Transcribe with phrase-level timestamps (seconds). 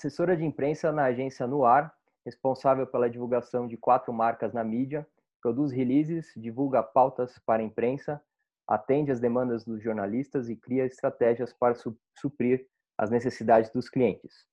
[0.00, 1.90] assessora de imprensa na agência Noir,
[2.24, 5.06] responsável pela divulgação de quatro marcas na mídia,
[5.42, 8.18] produz releases, divulga pautas para a imprensa,
[8.66, 11.74] atende às demandas dos jornalistas e cria estratégias para
[12.18, 12.66] suprir
[12.96, 14.46] as necessidades dos clientes.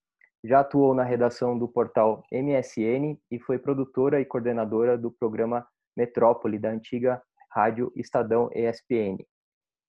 [0.43, 6.59] Já atuou na redação do portal MSN e foi produtora e coordenadora do programa Metrópole
[6.59, 9.25] da antiga Rádio Estadão ESPN.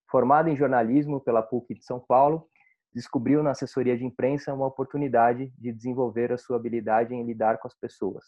[0.09, 2.49] Formada em jornalismo pela PUC de São Paulo,
[2.95, 7.69] descobriu na assessoria de imprensa uma oportunidade de desenvolver a sua habilidade em lidar com
[7.69, 8.25] as pessoas.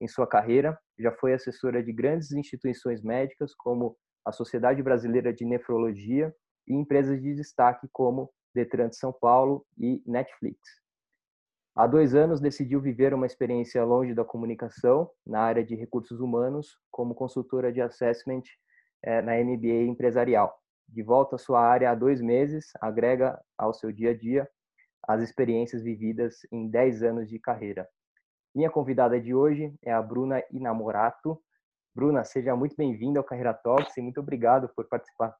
[0.00, 5.44] Em sua carreira, já foi assessora de grandes instituições médicas como a Sociedade Brasileira de
[5.44, 6.34] Nefrologia
[6.66, 10.58] e empresas de destaque como Detran de São Paulo e Netflix.
[11.74, 16.76] Há dois anos decidiu viver uma experiência longe da comunicação na área de recursos humanos
[16.90, 18.42] como consultora de assessment
[19.04, 20.58] eh, na MBA empresarial.
[20.88, 24.48] De volta à sua área há dois meses, agrega ao seu dia a dia
[25.06, 27.88] as experiências vividas em 10 anos de carreira.
[28.54, 31.40] Minha convidada de hoje é a Bruna Inamorato.
[31.94, 35.36] Bruna, seja muito bem-vinda ao Carreira Talks e muito obrigado por participar.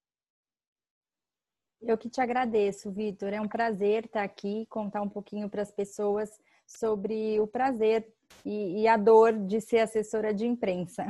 [1.81, 3.33] Eu que te agradeço, Vitor.
[3.33, 8.13] É um prazer estar aqui, contar um pouquinho para as pessoas sobre o prazer
[8.45, 11.07] e, e, a dor de ser assessora de imprensa.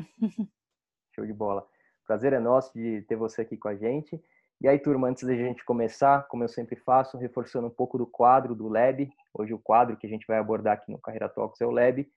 [1.14, 1.66] Show de bola.
[2.08, 4.18] Prazer é nosso de ter você aqui com a gente.
[4.62, 8.06] E aí, turma, antes da gente começar, como eu sempre faço, reforçando um pouco do
[8.06, 9.06] quadro do Lab.
[9.34, 12.08] Hoje o quadro que a gente vai abordar aqui no Carreira Talks é o Lab.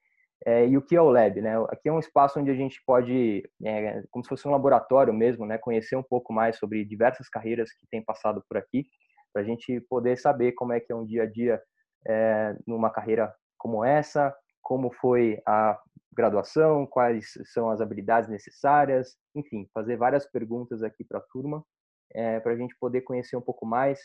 [0.46, 1.38] É, e o que é o Lab?
[1.42, 1.52] Né?
[1.68, 5.44] Aqui é um espaço onde a gente pode, é, como se fosse um laboratório mesmo,
[5.44, 5.58] né?
[5.58, 8.86] conhecer um pouco mais sobre diversas carreiras que têm passado por aqui,
[9.30, 11.60] para a gente poder saber como é que é um dia a dia
[12.08, 15.78] é, numa carreira como essa, como foi a
[16.12, 21.64] graduação, quais são as habilidades necessárias, enfim, fazer várias perguntas aqui para a turma
[22.14, 24.00] é, para a gente poder conhecer um pouco mais.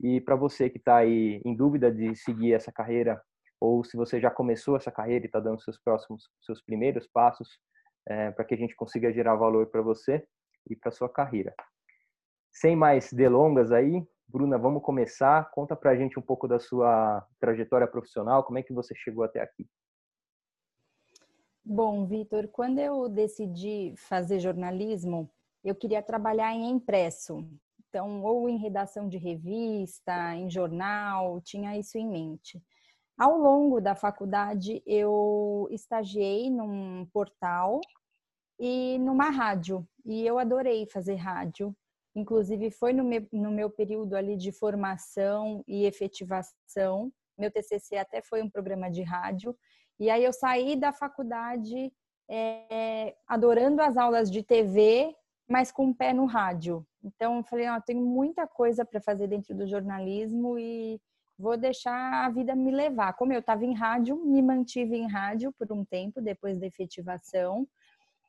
[0.00, 3.20] E para você que está aí em dúvida de seguir essa carreira,
[3.60, 7.58] ou se você já começou essa carreira e está dando seus próximos, seus primeiros passos,
[8.08, 10.24] é, para que a gente consiga gerar valor para você
[10.68, 11.54] e para sua carreira.
[12.50, 15.50] Sem mais delongas aí, Bruna, vamos começar.
[15.50, 19.22] Conta para a gente um pouco da sua trajetória profissional, como é que você chegou
[19.22, 19.68] até aqui.
[21.64, 25.30] Bom, Vitor, quando eu decidi fazer jornalismo,
[25.62, 27.46] eu queria trabalhar em impresso.
[27.88, 32.62] Então, ou em redação de revista, em jornal, tinha isso em mente.
[33.18, 37.80] Ao longo da faculdade, eu estagiei num portal
[38.58, 39.86] e numa rádio.
[40.04, 41.76] E eu adorei fazer rádio.
[42.14, 47.12] Inclusive, foi no meu, no meu período ali de formação e efetivação.
[47.40, 49.56] Meu TCC até foi um programa de rádio.
[49.98, 51.92] E aí eu saí da faculdade
[52.28, 55.14] é, adorando as aulas de TV
[55.50, 56.86] mas com o pé no rádio.
[57.02, 61.00] Então, eu falei, ó, tenho muita coisa para fazer dentro do jornalismo e
[61.36, 63.14] vou deixar a vida me levar.
[63.14, 67.66] Como eu estava em rádio, me mantive em rádio por um tempo depois da efetivação.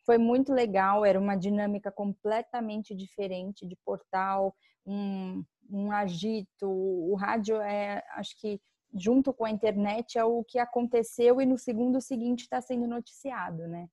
[0.03, 6.67] Foi muito legal, era uma dinâmica completamente diferente de portal, um, um agito.
[6.67, 8.59] O rádio é, acho que
[8.93, 13.67] junto com a internet é o que aconteceu e no segundo seguinte está sendo noticiado,
[13.67, 13.87] né?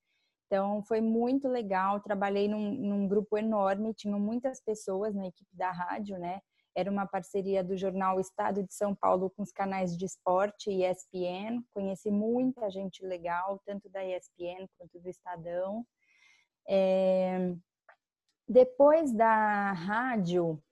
[0.47, 2.01] Então, foi muito legal.
[2.01, 6.41] Trabalhei num, num, grupo enorme, tinham muitas pessoas na equipe da rádio, né?
[6.75, 10.85] Era uma parceria do jornal Estado de São Paulo com os canais de esporte e
[10.85, 11.63] ESPN.
[11.71, 15.85] Conheci muita gente legal, tanto da ESPN quanto do Estadão.
[16.67, 17.55] É...
[18.49, 20.63] Depois da rádio,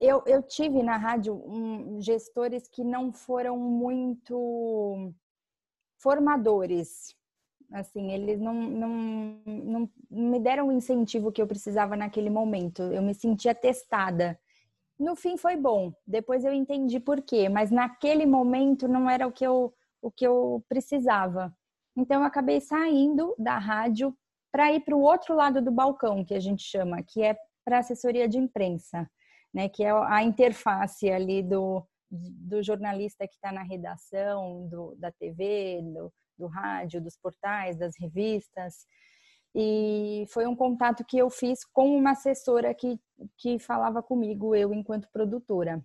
[0.00, 5.12] eu, eu tive na rádio um, gestores que não foram muito
[5.98, 7.14] formadores
[7.72, 8.88] Assim, eles não, não,
[9.46, 12.82] não, me deram o incentivo que eu precisava naquele momento.
[12.82, 14.38] Eu me sentia testada.
[14.98, 15.92] No fim foi bom.
[16.04, 19.72] Depois eu entendi por quê, mas naquele momento não era o que eu,
[20.02, 21.56] o que eu precisava.
[21.96, 24.16] Então eu acabei saindo da rádio
[24.50, 27.78] para ir para o outro lado do balcão, que a gente chama, que é para
[27.78, 29.08] assessoria de imprensa,
[29.52, 29.68] né?
[29.68, 35.80] Que é a interface ali do, do jornalista que está na redação, do, da TV,
[35.82, 38.86] do, do rádio, dos portais, das revistas.
[39.54, 42.98] E foi um contato que eu fiz com uma assessora que,
[43.36, 45.84] que falava comigo, eu enquanto produtora.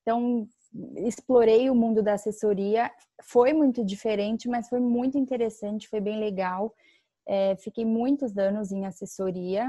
[0.00, 0.48] Então,
[0.96, 2.90] explorei o mundo da assessoria.
[3.22, 6.74] Foi muito diferente, mas foi muito interessante, foi bem legal.
[7.26, 9.66] É, fiquei muitos anos em assessoria.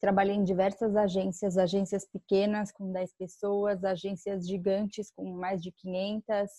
[0.00, 6.50] Trabalhei em diversas agências, agências pequenas com 10 pessoas, agências gigantes com mais de 500,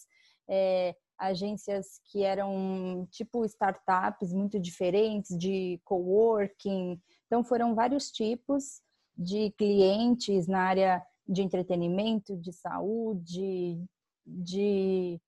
[0.50, 7.00] é, agências que eram tipo startups muito diferentes, de coworking.
[7.27, 8.81] Então, foram vários tipos
[9.18, 13.83] de clientes na área de entretenimento, de saúde,
[14.25, 15.21] de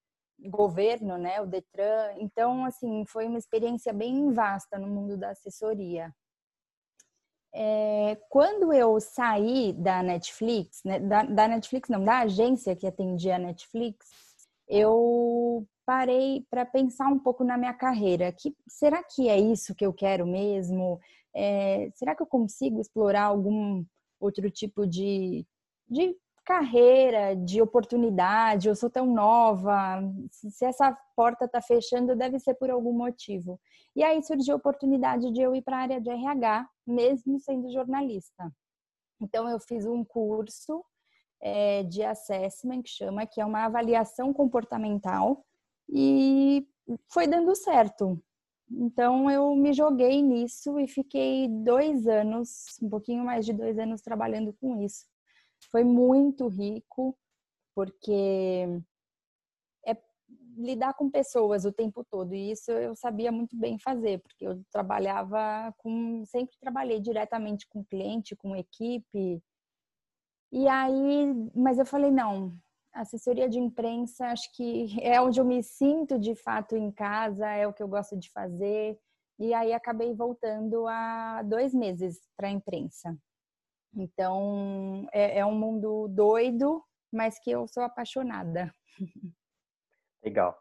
[0.49, 2.13] governo, né, o Detran.
[2.17, 6.11] Então, assim, foi uma experiência bem vasta no mundo da assessoria.
[7.53, 13.35] É, quando eu saí da Netflix, né, da, da, Netflix não, da agência que atendia
[13.35, 14.07] a Netflix,
[14.67, 18.31] eu parei para pensar um pouco na minha carreira.
[18.31, 20.99] Que, será que é isso que eu quero mesmo?
[21.33, 23.83] É, será que eu consigo explorar algum
[24.19, 25.45] outro tipo de,
[25.89, 26.15] de
[26.51, 32.69] carreira, de oportunidade, eu sou tão nova, se essa porta está fechando, deve ser por
[32.69, 33.57] algum motivo.
[33.95, 37.71] E aí surgiu a oportunidade de eu ir para a área de RH, mesmo sendo
[37.71, 38.51] jornalista.
[39.21, 40.83] Então, eu fiz um curso
[41.41, 45.45] é, de assessment, que chama, que é uma avaliação comportamental,
[45.87, 46.67] e
[47.07, 48.21] foi dando certo.
[48.69, 54.01] Então, eu me joguei nisso e fiquei dois anos, um pouquinho mais de dois anos
[54.01, 55.05] trabalhando com isso
[55.69, 57.17] foi muito rico,
[57.75, 58.67] porque
[59.85, 59.97] é
[60.57, 64.63] lidar com pessoas o tempo todo, e isso eu sabia muito bem fazer, porque eu
[64.71, 69.41] trabalhava com, sempre trabalhei diretamente com cliente, com equipe,
[70.51, 72.53] e aí, mas eu falei, não,
[72.93, 77.65] assessoria de imprensa, acho que é onde eu me sinto de fato em casa, é
[77.65, 78.99] o que eu gosto de fazer.
[79.39, 83.17] E aí acabei voltando há dois meses para a imprensa.
[83.95, 88.73] Então, é, é um mundo doido, mas que eu sou apaixonada.
[90.23, 90.57] Legal.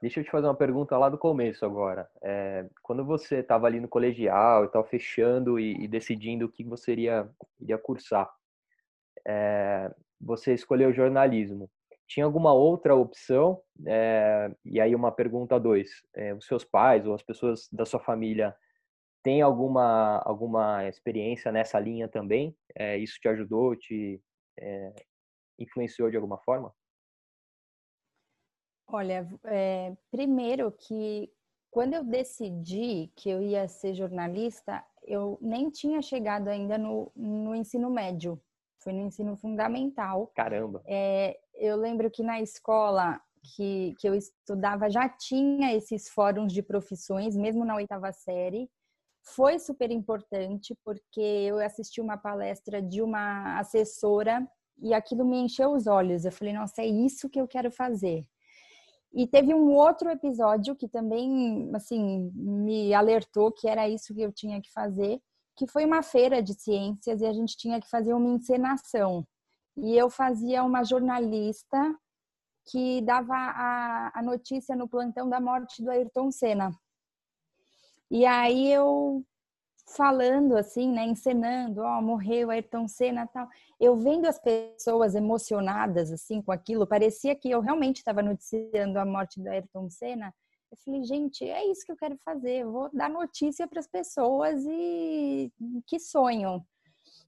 [0.00, 2.10] Deixa eu te fazer uma pergunta lá do começo agora.
[2.20, 6.90] É, quando você estava ali no colegial e fechando e, e, decidindo o que você
[6.90, 7.30] iria,
[7.60, 8.28] iria cursar,
[9.24, 11.70] é, você escolheu jornalismo.
[12.08, 13.62] Tinha alguma outra opção?
[13.86, 16.02] É, e aí uma pergunta dois.
[16.14, 18.56] É, os seus pais ou as pessoas da sua família
[19.22, 22.56] tem alguma, alguma experiência nessa linha também?
[22.74, 24.20] É, isso te ajudou, te
[24.58, 24.92] é,
[25.58, 26.74] influenciou de alguma forma?
[28.88, 31.32] Olha, é, primeiro que
[31.70, 37.54] quando eu decidi que eu ia ser jornalista, eu nem tinha chegado ainda no, no
[37.54, 38.38] ensino médio,
[38.78, 40.26] foi no ensino fundamental.
[40.34, 40.82] Caramba!
[40.86, 43.18] É, eu lembro que na escola
[43.56, 48.70] que, que eu estudava já tinha esses fóruns de profissões, mesmo na oitava série
[49.22, 54.46] foi super importante porque eu assisti uma palestra de uma assessora
[54.80, 56.24] e aquilo me encheu os olhos.
[56.24, 58.26] Eu falei, nossa, é isso que eu quero fazer.
[59.14, 64.32] E teve um outro episódio que também, assim, me alertou que era isso que eu
[64.32, 65.20] tinha que fazer,
[65.56, 69.26] que foi uma feira de ciências e a gente tinha que fazer uma encenação.
[69.76, 71.94] E eu fazia uma jornalista
[72.70, 76.70] que dava a, a notícia no plantão da morte do Ayrton Senna.
[78.12, 79.24] E aí eu
[79.96, 83.48] falando assim, né, encenando, ó, oh, morreu Ayrton Senna, tal.
[83.80, 89.06] Eu vendo as pessoas emocionadas assim com aquilo, parecia que eu realmente estava noticiando a
[89.06, 90.30] morte do Ayrton Senna.
[90.70, 93.86] Eu falei, gente, é isso que eu quero fazer, eu vou dar notícia para as
[93.86, 95.50] pessoas e
[95.86, 96.62] que sonho.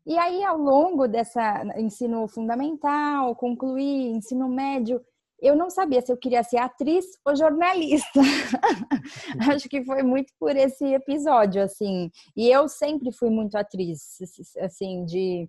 [0.05, 5.03] E aí, ao longo dessa ensino fundamental, concluí ensino médio,
[5.41, 8.21] eu não sabia se eu queria ser atriz ou jornalista.
[9.53, 12.11] Acho que foi muito por esse episódio, assim.
[12.37, 14.19] E eu sempre fui muito atriz,
[14.61, 15.49] assim, de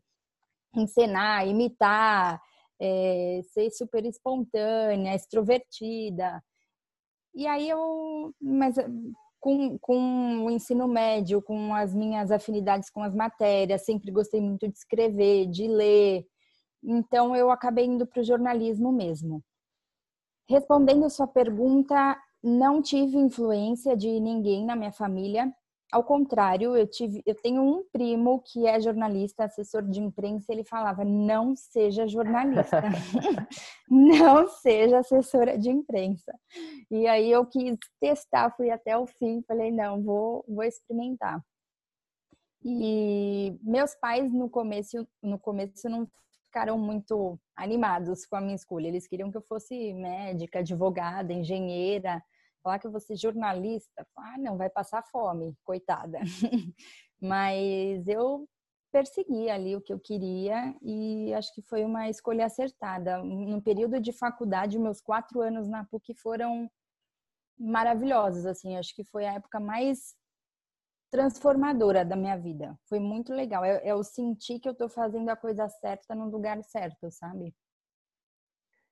[0.75, 2.41] encenar, imitar,
[2.79, 6.43] é, ser super espontânea, extrovertida.
[7.33, 8.75] E aí eu, mas
[9.39, 14.67] com, com o ensino médio, com as minhas afinidades com as matérias, sempre gostei muito
[14.67, 16.25] de escrever, de ler.
[16.83, 19.43] Então eu acabei indo para o jornalismo mesmo.
[20.47, 25.51] Respondendo sua pergunta, não tive influência de ninguém na minha família.
[25.91, 30.63] Ao contrário, eu tive, eu tenho um primo que é jornalista, assessor de imprensa, ele
[30.63, 32.81] falava: "Não seja jornalista.
[33.89, 36.31] não seja assessora de imprensa".
[36.91, 41.41] E aí eu quis testar, fui até o fim, falei: "Não, vou vou experimentar".
[42.63, 46.07] E meus pais no começo no começo não
[46.55, 48.87] ficaram muito animados com a minha escolha.
[48.87, 52.23] Eles queriam que eu fosse médica, advogada, engenheira.
[52.63, 56.17] Falar que eu fosse jornalista, ah, não, vai passar fome, coitada.
[57.21, 58.47] Mas eu
[58.89, 63.21] persegui ali o que eu queria e acho que foi uma escolha acertada.
[63.21, 66.71] No período de faculdade, meus quatro anos na PUC foram
[67.59, 70.15] maravilhosos, assim, acho que foi a época mais
[71.15, 72.77] transformadora da minha vida.
[72.89, 73.65] Foi muito legal.
[73.65, 77.55] Eu, eu senti que eu estou fazendo a coisa certa no lugar certo, sabe?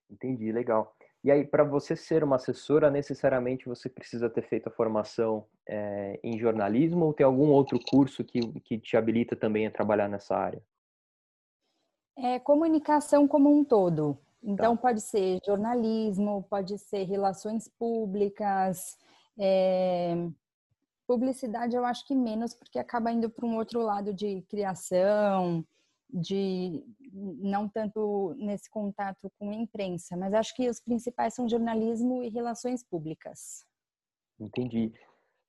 [0.10, 0.96] Entendi, legal.
[1.22, 6.20] E aí, para você ser uma assessora, necessariamente você precisa ter feito a formação é,
[6.24, 10.36] em jornalismo ou tem algum outro curso que, que te habilita também a trabalhar nessa
[10.36, 10.62] área?
[12.18, 14.18] É comunicação como um todo.
[14.42, 14.82] Então, tá.
[14.82, 18.98] pode ser jornalismo, pode ser relações públicas,
[19.38, 20.16] é...
[21.14, 25.64] publicidade eu acho que menos, porque acaba indo para um outro lado de criação,
[26.10, 32.24] de não tanto nesse contato com a imprensa, mas acho que os principais são jornalismo
[32.24, 33.64] e relações públicas.
[34.40, 34.92] Entendi.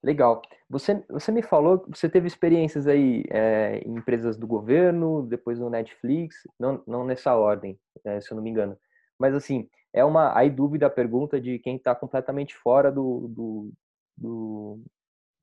[0.03, 0.43] Legal.
[0.69, 5.59] Você, você me falou que você teve experiências aí é, em empresas do governo, depois
[5.59, 8.77] no Netflix, não, não nessa ordem, é, se eu não me engano.
[9.19, 13.73] Mas assim, é uma aí dúvida a pergunta de quem está completamente fora do, do,
[14.15, 14.85] do,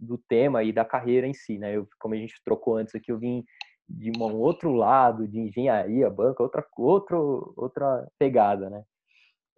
[0.02, 1.76] do, tema e da carreira em si, né?
[1.76, 3.44] Eu, como a gente trocou antes aqui, eu vim
[3.88, 8.84] de um outro lado, de engenharia, banca, outra, outro, outra pegada, né?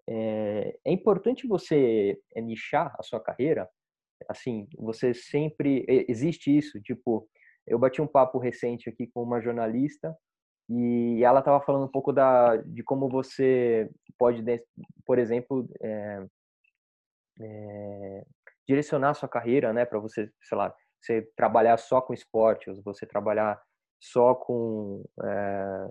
[0.08, 3.70] É, é importante você é, nichar a sua carreira
[4.30, 7.28] assim, você sempre existe isso, tipo,
[7.68, 10.16] eu bati um papo recente aqui com uma jornalista
[10.70, 14.44] e ela estava falando um pouco da de como você pode,
[15.06, 16.26] por exemplo, é,
[17.42, 18.26] é,
[18.67, 23.62] direcionar sua carreira, né, para você, sei lá, você trabalhar só com esporte, você trabalhar
[24.00, 25.88] só com é,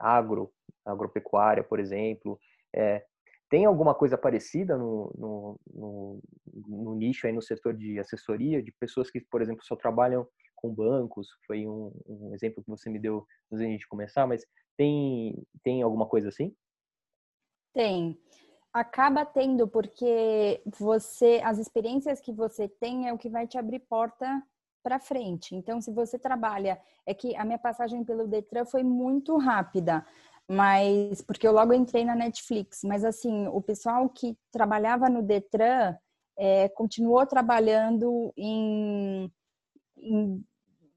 [0.00, 0.52] agro,
[0.84, 2.38] agropecuária, por exemplo,
[2.74, 3.04] é,
[3.50, 6.22] tem alguma coisa parecida no, no, no,
[6.68, 10.72] no, nicho aí no setor de assessoria, de pessoas que, por exemplo, só trabalham com
[10.72, 11.28] bancos?
[11.46, 14.46] Foi um, um exemplo que você me deu antes gente começar, mas
[14.76, 15.34] tem,
[15.64, 16.54] tem alguma coisa assim?
[17.74, 18.16] Tem.
[18.72, 23.80] Acaba tendo, porque você, as experiências que você tem é o que vai te abrir
[23.80, 24.42] porta
[24.82, 25.54] para frente.
[25.54, 30.04] Então, se você trabalha, é que a minha passagem pelo Detran foi muito rápida
[30.50, 35.96] mas porque eu logo entrei na Netflix, mas assim, o pessoal que trabalhava no Detran
[36.36, 39.32] é, continuou trabalhando em,
[39.96, 40.44] em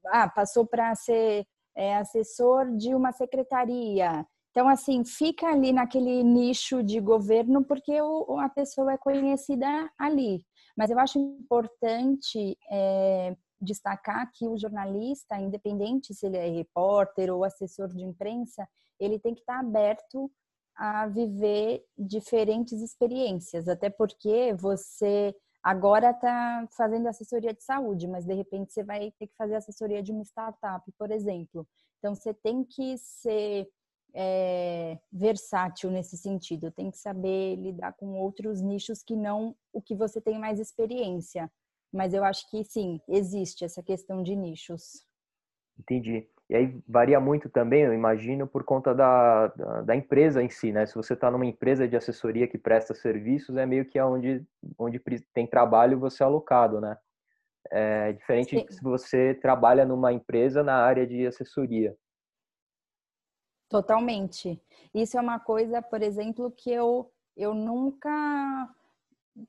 [0.08, 4.26] ah, passou para ser é, assessor de uma secretaria.
[4.54, 10.46] Então, assim, fica ali naquele nicho de governo porque o, a pessoa é conhecida ali.
[10.78, 17.42] Mas eu acho importante é, destacar que o jornalista, independente se ele é repórter ou
[17.42, 18.64] assessor de imprensa,
[19.00, 20.30] ele tem que estar aberto
[20.76, 25.34] a viver diferentes experiências, até porque você
[25.64, 30.00] agora está fazendo assessoria de saúde, mas de repente você vai ter que fazer assessoria
[30.00, 31.66] de uma startup, por exemplo.
[31.98, 33.66] Então você tem que ser
[34.14, 39.94] é, versátil nesse sentido, tem que saber lidar com outros nichos que não o que
[39.94, 41.50] você tem mais experiência.
[41.92, 45.04] Mas eu acho que sim, existe essa questão de nichos.
[45.78, 46.28] Entendi.
[46.48, 50.72] E aí varia muito também, eu imagino, por conta da, da, da empresa em si,
[50.72, 50.84] né?
[50.86, 54.44] Se você está numa empresa de assessoria que presta serviços, é meio que onde,
[54.78, 55.00] onde
[55.32, 56.96] tem trabalho você é alocado, né?
[57.70, 58.66] É diferente Sim.
[58.68, 61.96] se você trabalha numa empresa na área de assessoria.
[63.68, 64.60] Totalmente.
[64.94, 68.68] Isso é uma coisa, por exemplo, que eu, eu nunca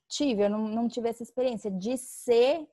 [0.08, 2.68] tive, eu não, não tive essa experiência de ser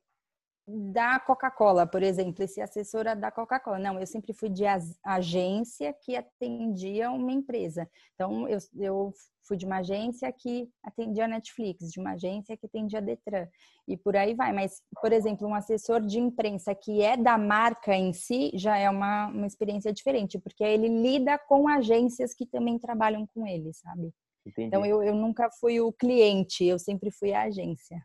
[0.65, 3.79] da Coca-Cola, por exemplo, esse assessora da Coca-Cola.
[3.79, 4.63] Não, eu sempre fui de
[5.03, 7.89] agência que atendia uma empresa.
[8.13, 9.13] Então, eu, eu
[9.45, 13.47] fui de uma agência que atendia a Netflix, de uma agência que atendia a Detran,
[13.87, 14.53] e por aí vai.
[14.53, 18.89] Mas, por exemplo, um assessor de imprensa que é da marca em si já é
[18.89, 24.13] uma, uma experiência diferente, porque ele lida com agências que também trabalham com ele, sabe?
[24.45, 24.67] Entendi.
[24.67, 28.01] Então, eu, eu nunca fui o cliente, eu sempre fui a agência.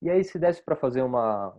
[0.00, 1.56] E aí, se desse para fazer uma,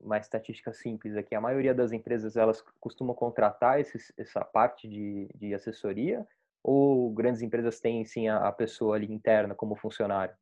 [0.00, 5.54] uma estatística simples aqui, a maioria das empresas elas costumam contratar essa parte de, de
[5.54, 6.26] assessoria
[6.62, 10.34] ou grandes empresas têm sim a, a pessoa ali interna como funcionário?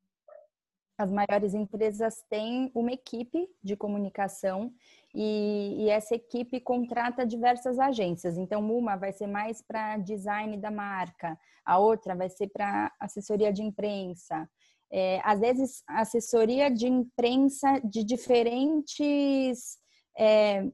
[0.96, 4.72] As maiores empresas têm uma equipe de comunicação
[5.12, 8.38] e, e, essa equipe contrata diversas agências.
[8.38, 13.52] Então, uma vai ser mais para design da marca, a outra vai ser para assessoria
[13.52, 14.48] de imprensa,
[14.96, 19.76] é, às vezes, assessoria de imprensa de diferentes
[20.16, 20.70] é,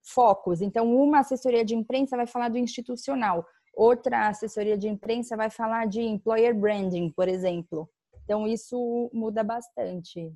[0.00, 0.60] focos.
[0.60, 3.44] Então, uma assessoria de imprensa vai falar do institucional,
[3.74, 7.90] outra assessoria de imprensa vai falar de employer branding, por exemplo.
[8.22, 10.32] Então, isso muda bastante.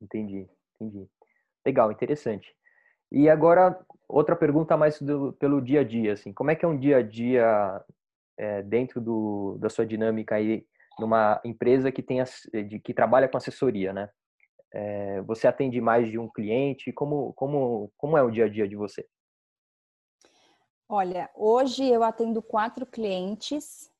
[0.00, 0.48] Entendi,
[0.80, 1.06] entendi.
[1.66, 2.56] Legal, interessante.
[3.12, 3.78] E agora,
[4.08, 6.96] outra pergunta mais do, pelo dia a dia, assim, como é que é um dia
[6.96, 7.84] a dia
[8.38, 10.64] é, dentro do, da sua dinâmica aí
[10.98, 12.22] numa empresa que tem
[12.66, 14.08] de, que trabalha com assessoria, né?
[14.72, 16.92] É, você atende mais de um cliente?
[16.92, 19.06] Como como como é o dia a dia de você?
[20.88, 23.90] Olha, hoje eu atendo quatro clientes,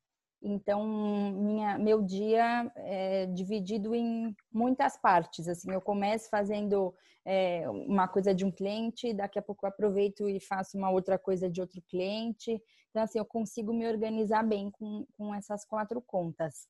[0.43, 0.87] então
[1.33, 5.49] minha, meu dia é dividido em muitas partes.
[5.49, 6.95] Assim, eu começo fazendo
[7.27, 11.51] é, uma coisa de um cliente, daqui a pouco aproveito e faço uma outra coisa
[11.51, 12.59] de outro cliente.
[12.99, 16.67] Então, assim, eu consigo me organizar bem com, com essas quatro contas.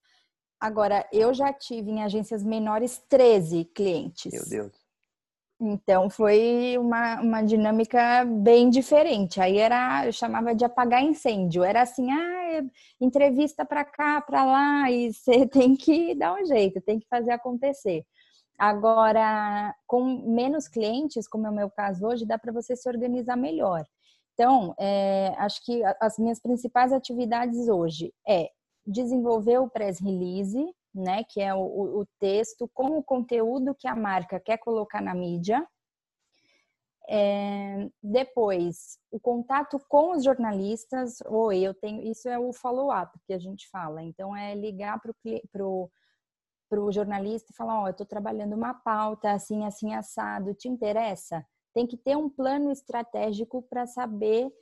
[0.60, 4.30] Agora, eu já tive em agências menores 13 clientes.
[4.30, 4.88] Meu Deus.
[5.60, 9.40] Então foi uma, uma dinâmica bem diferente.
[9.40, 11.64] Aí era, eu chamava de apagar incêndio.
[11.64, 12.62] Era assim, ah,
[13.00, 17.30] entrevista para cá, para lá, e você tem que dar um jeito, tem que fazer
[17.32, 18.04] acontecer.
[18.58, 23.36] Agora, com menos clientes, como é o meu caso hoje, dá para você se organizar
[23.36, 23.86] melhor.
[24.38, 28.48] Então, é, acho que as minhas principais atividades hoje é
[28.86, 30.64] desenvolver o press release,
[30.94, 31.58] né, que é o,
[32.00, 35.66] o texto com o conteúdo que a marca quer colocar na mídia.
[37.10, 43.32] É, depois, o contato com os jornalistas, ou eu tenho, isso é o follow-up que
[43.32, 44.04] a gente fala.
[44.04, 49.32] Então, é ligar para o jornalista e falar: Ó, oh, eu estou trabalhando uma pauta
[49.32, 51.44] assim, assim, assado, te interessa?
[51.74, 54.52] Tem que ter um plano estratégico para saber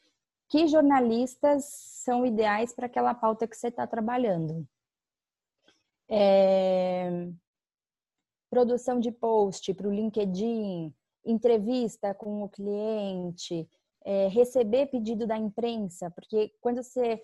[0.48, 4.66] que jornalistas são ideais para aquela pauta que você está trabalhando
[6.08, 7.28] é,
[8.50, 10.94] produção de post para o LinkedIn,
[11.24, 13.68] entrevista com o cliente,
[14.04, 17.20] é, receber pedido da imprensa, porque quando você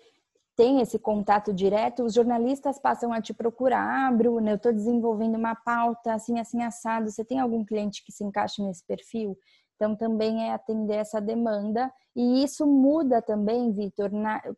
[0.55, 4.07] tem esse contato direto, os jornalistas passam a te procurar.
[4.07, 7.09] Ah, Bruna, eu estou desenvolvendo uma pauta assim, assim, assado.
[7.09, 9.35] Você tem algum cliente que se encaixe nesse perfil?
[9.83, 11.91] Então, também é atender essa demanda.
[12.15, 14.09] E isso muda também, Vitor,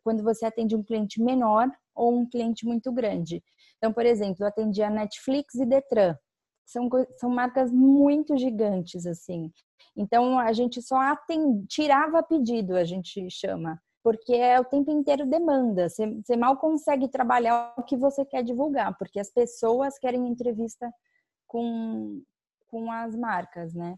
[0.04, 3.42] quando você atende um cliente menor ou um cliente muito grande.
[3.76, 6.16] Então, por exemplo, eu atendi a Netflix e Detran.
[6.64, 9.50] São, são marcas muito gigantes, assim.
[9.96, 11.66] Então, a gente só atend...
[11.66, 13.82] tirava pedido, a gente chama.
[14.04, 15.88] Porque é o tempo inteiro demanda.
[15.88, 20.88] Você, você mal consegue trabalhar o que você quer divulgar, porque as pessoas querem entrevista
[21.48, 22.22] com,
[22.68, 23.96] com as marcas, né?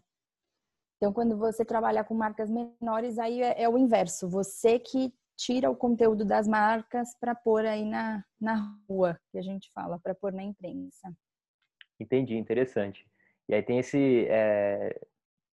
[0.99, 4.27] Então, quando você trabalha com marcas menores, aí é, é o inverso.
[4.27, 9.41] Você que tira o conteúdo das marcas para pôr aí na, na rua, que a
[9.41, 11.09] gente fala, para pôr na imprensa.
[11.97, 13.07] Entendi, interessante.
[13.47, 14.99] E aí tem esse, é,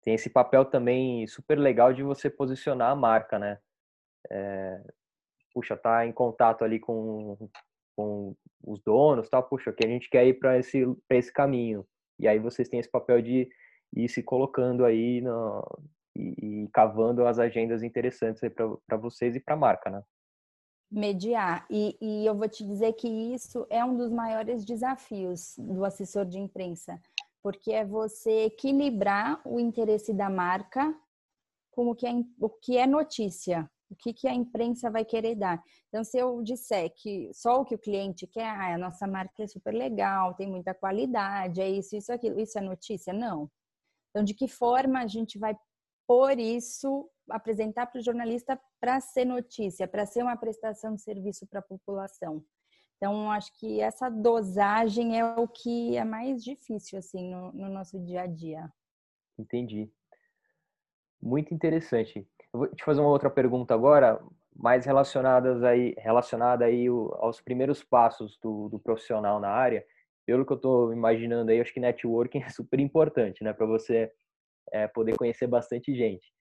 [0.03, 3.59] tem esse papel também super legal de você posicionar a marca, né?
[4.31, 4.85] É,
[5.55, 7.49] puxa, tá em contato ali com,
[7.97, 11.87] com os donos, tal, puxa, que a gente quer ir para esse, esse caminho.
[12.19, 13.49] E aí vocês têm esse papel de
[13.95, 15.63] ir se colocando aí no,
[16.17, 18.43] e, e cavando as agendas interessantes
[18.87, 20.03] para vocês e para a marca, né?
[20.91, 21.67] Mediar.
[21.71, 26.25] E, e eu vou te dizer que isso é um dos maiores desafios do assessor
[26.27, 27.01] de imprensa,
[27.43, 30.93] porque é você equilibrar o interesse da marca
[31.71, 35.37] com o que é, o que é notícia, o que, que a imprensa vai querer
[35.37, 35.63] dar.
[35.89, 39.45] Então, se eu disser que só o que o cliente quer, ah, a nossa marca
[39.45, 43.13] é super legal, tem muita qualidade, é isso, isso, aquilo, isso é notícia?
[43.13, 43.49] Não.
[44.11, 45.57] Então, de que forma a gente vai
[46.07, 51.47] por isso apresentar para o jornalista para ser notícia, para ser uma prestação de serviço
[51.47, 52.45] para a população.
[52.97, 57.99] Então, acho que essa dosagem é o que é mais difícil assim no, no nosso
[58.05, 58.71] dia a dia.
[59.39, 59.91] Entendi.
[61.23, 62.29] Muito interessante.
[62.53, 64.23] Eu vou te fazer uma outra pergunta agora,
[64.55, 69.85] mais relacionadas aí, relacionada aí aos primeiros passos do, do profissional na área.
[70.31, 74.13] Pelo que eu estou imaginando aí, acho que networking é super importante, né, para você
[74.73, 76.33] é, poder conhecer bastante gente.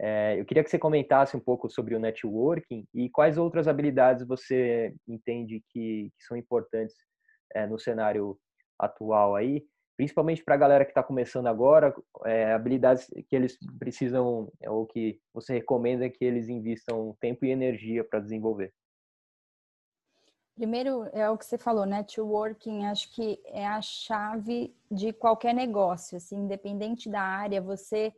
[0.00, 4.26] É, eu queria que você comentasse um pouco sobre o networking e quais outras habilidades
[4.26, 6.96] você entende que, que são importantes
[7.54, 8.36] é, no cenário
[8.76, 9.64] atual aí,
[9.96, 11.94] principalmente para a galera que está começando agora,
[12.52, 18.18] habilidades que eles precisam ou que você recomenda que eles invistam tempo e energia para
[18.18, 18.72] desenvolver.
[20.56, 26.16] Primeiro, é o que você falou, networking, acho que é a chave de qualquer negócio,
[26.16, 28.10] assim, independente da área, você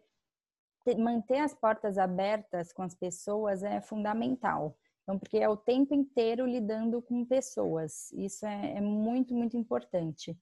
[0.96, 4.78] manter as portas abertas com as pessoas é fundamental.
[5.02, 8.12] Então, porque é o tempo inteiro lidando com pessoas.
[8.12, 10.38] Isso é, é muito, muito importante.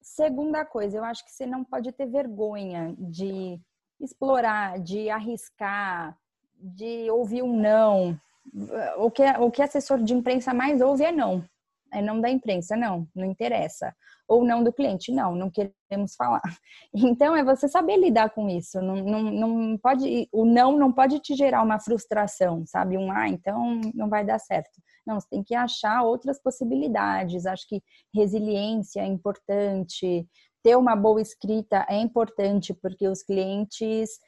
[0.00, 3.60] Segunda coisa, eu acho que você não pode ter vergonha de
[3.98, 6.16] explorar, de arriscar,
[6.54, 8.18] de ouvir um não,
[8.98, 11.44] o que, o que assessor de imprensa mais ouve é não.
[11.92, 13.94] É não da imprensa, não, não interessa.
[14.28, 16.42] Ou não do cliente, não, não queremos falar.
[16.94, 18.80] Então é você saber lidar com isso.
[18.80, 22.98] Não, não, não pode, o não não pode te gerar uma frustração, sabe?
[22.98, 24.80] Um ah, então não vai dar certo.
[25.06, 27.46] Não, você tem que achar outras possibilidades.
[27.46, 27.82] Acho que
[28.12, 30.26] resiliência é importante,
[30.62, 34.18] ter uma boa escrita é importante, porque os clientes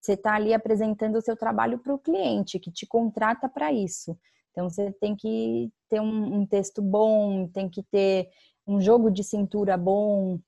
[0.00, 4.18] você está ali apresentando o seu trabalho para o cliente que te contrata para isso.
[4.52, 8.28] Então você tem que ter um, um, texto bom, tem que ter
[8.66, 10.38] um jogo de cintura bom.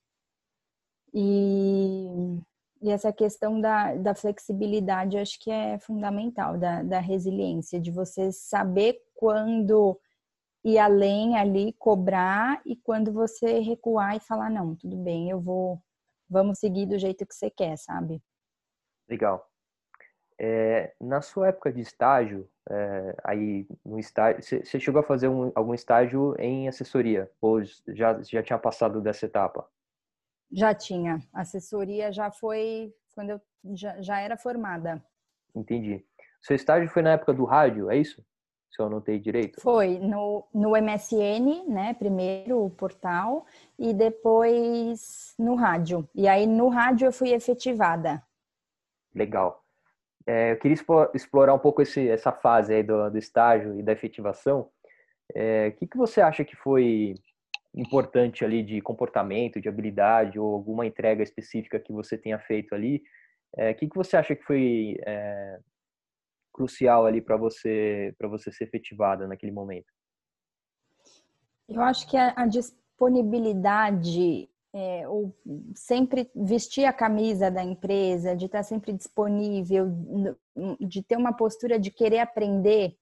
[1.13, 2.41] E
[2.83, 8.33] e essa questão da, da flexibilidade acho que é fundamental, da, da resiliência, de você
[8.33, 10.01] saber quando
[10.65, 15.79] ir além ali, cobrar, e quando você recuar e falar, não, tudo bem, eu vou,
[16.29, 18.23] vamos seguir do jeito que você quer, sabe?
[19.11, 19.51] Legal.
[20.39, 25.53] É, na sua época de estágio, é, aí no estágio, você chegou a fazer um,
[25.55, 27.31] algum estágio em assessoria?
[27.41, 29.69] Ou já, já tinha passado dessa etapa?
[30.51, 31.21] Já tinha.
[31.35, 33.41] Assessoria já foi quando eu
[33.75, 35.05] já, já era formada.
[35.55, 36.03] Entendi.
[36.41, 38.25] Seu estágio foi na época do rádio, é isso?
[38.71, 39.61] Se eu anotei direito?
[39.61, 41.93] Foi no, no MSN, né?
[41.93, 43.45] Primeiro o portal
[43.79, 46.09] e depois no rádio.
[46.15, 48.25] E aí no rádio eu fui efetivada.
[49.15, 49.63] Legal.
[50.27, 50.77] É, eu queria
[51.15, 54.71] explorar um pouco esse, essa fase aí do, do estágio e da efetivação.
[55.35, 57.15] É, o que, que você acha que foi
[57.75, 63.03] importante ali de comportamento, de habilidade ou alguma entrega específica que você tenha feito ali,
[63.57, 65.59] o é, que, que você acha que foi é,
[66.53, 69.93] crucial ali para você para você ser efetivada naquele momento?
[71.69, 75.35] Eu acho que a disponibilidade, é, ou
[75.75, 79.89] sempre vestir a camisa da empresa, de estar sempre disponível,
[80.81, 82.97] de ter uma postura de querer aprender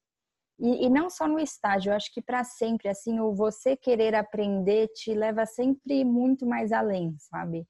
[0.61, 4.15] e, e, não só no estágio, eu acho que para sempre, assim, o você querer
[4.15, 7.65] aprender te leva sempre muito mais além, sabe?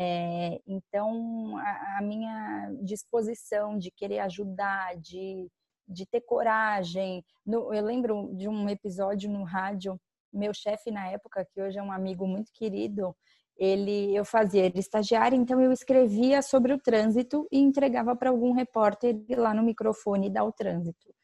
[0.00, 5.46] É, então, a, a, minha disposição de querer ajudar, de,
[5.86, 7.22] de ter coragem.
[7.44, 10.00] No, eu lembro de um episódio no rádio,
[10.32, 13.14] meu chefe na época, que hoje é um amigo muito querido,
[13.56, 18.52] ele eu fazia ele estagiário, então eu escrevia sobre o trânsito e entregava para algum
[18.52, 21.14] repórter lá no microfone dar o trânsito.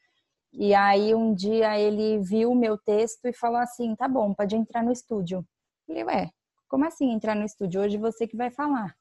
[0.52, 4.56] E aí um dia ele viu o meu texto e falou assim: tá bom, pode
[4.56, 5.38] entrar no estúdio.
[5.38, 5.44] Eu
[5.86, 6.30] falei, ué,
[6.68, 7.80] como assim entrar no estúdio?
[7.80, 8.94] Hoje você que vai falar.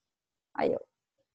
[0.53, 0.81] Aí eu,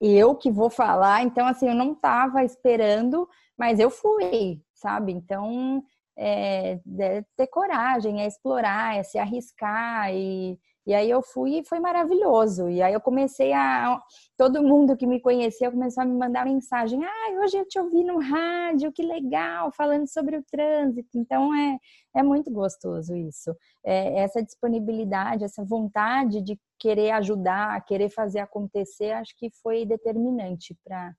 [0.00, 5.12] eu que vou falar, então assim, eu não tava esperando, mas eu fui, sabe?
[5.12, 5.82] Então,
[6.22, 11.64] é, é ter coragem, é explorar, é se arriscar e e aí eu fui e
[11.64, 12.68] foi maravilhoso.
[12.68, 14.00] E aí eu comecei a.
[14.36, 17.04] Todo mundo que me conhecia começou a me mandar mensagem.
[17.04, 21.10] Ah, hoje eu te ouvi no rádio, que legal, falando sobre o trânsito.
[21.16, 21.78] Então é,
[22.16, 23.56] é muito gostoso isso.
[23.84, 30.76] É, essa disponibilidade, essa vontade de querer ajudar, querer fazer acontecer, acho que foi determinante
[30.84, 31.14] para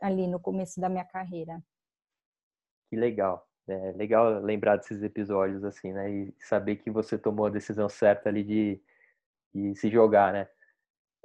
[0.00, 1.62] ali no começo da minha carreira.
[2.90, 3.46] Que legal.
[3.66, 6.10] É legal lembrar desses episódios assim, né?
[6.10, 8.80] E saber que você tomou a decisão certa ali de,
[9.54, 10.48] de se jogar, né?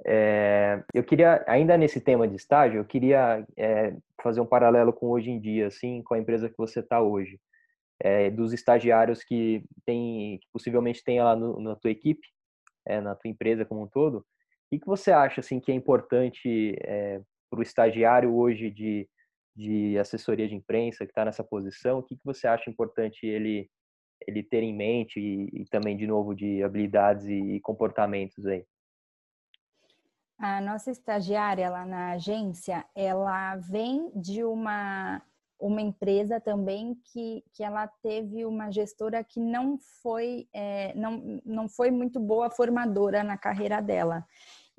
[0.06, 5.08] É, eu queria, ainda nesse tema de estágio, eu queria é, fazer um paralelo com
[5.08, 7.38] hoje em dia, assim, com a empresa que você está hoje.
[8.02, 12.26] É, dos estagiários que tem, que possivelmente tenha lá no, na tua equipe,
[12.86, 14.18] é, na tua empresa como um todo.
[14.20, 14.24] O
[14.70, 19.06] que, que você acha, assim, que é importante é, para o estagiário hoje de
[19.60, 23.68] de assessoria de imprensa que está nessa posição, o que, que você acha importante ele
[24.26, 28.66] ele ter em mente e, e também de novo de habilidades e, e comportamentos aí?
[30.38, 35.22] A nossa estagiária lá na agência, ela vem de uma
[35.58, 41.68] uma empresa também que, que ela teve uma gestora que não foi é, não, não
[41.68, 44.24] foi muito boa formadora na carreira dela.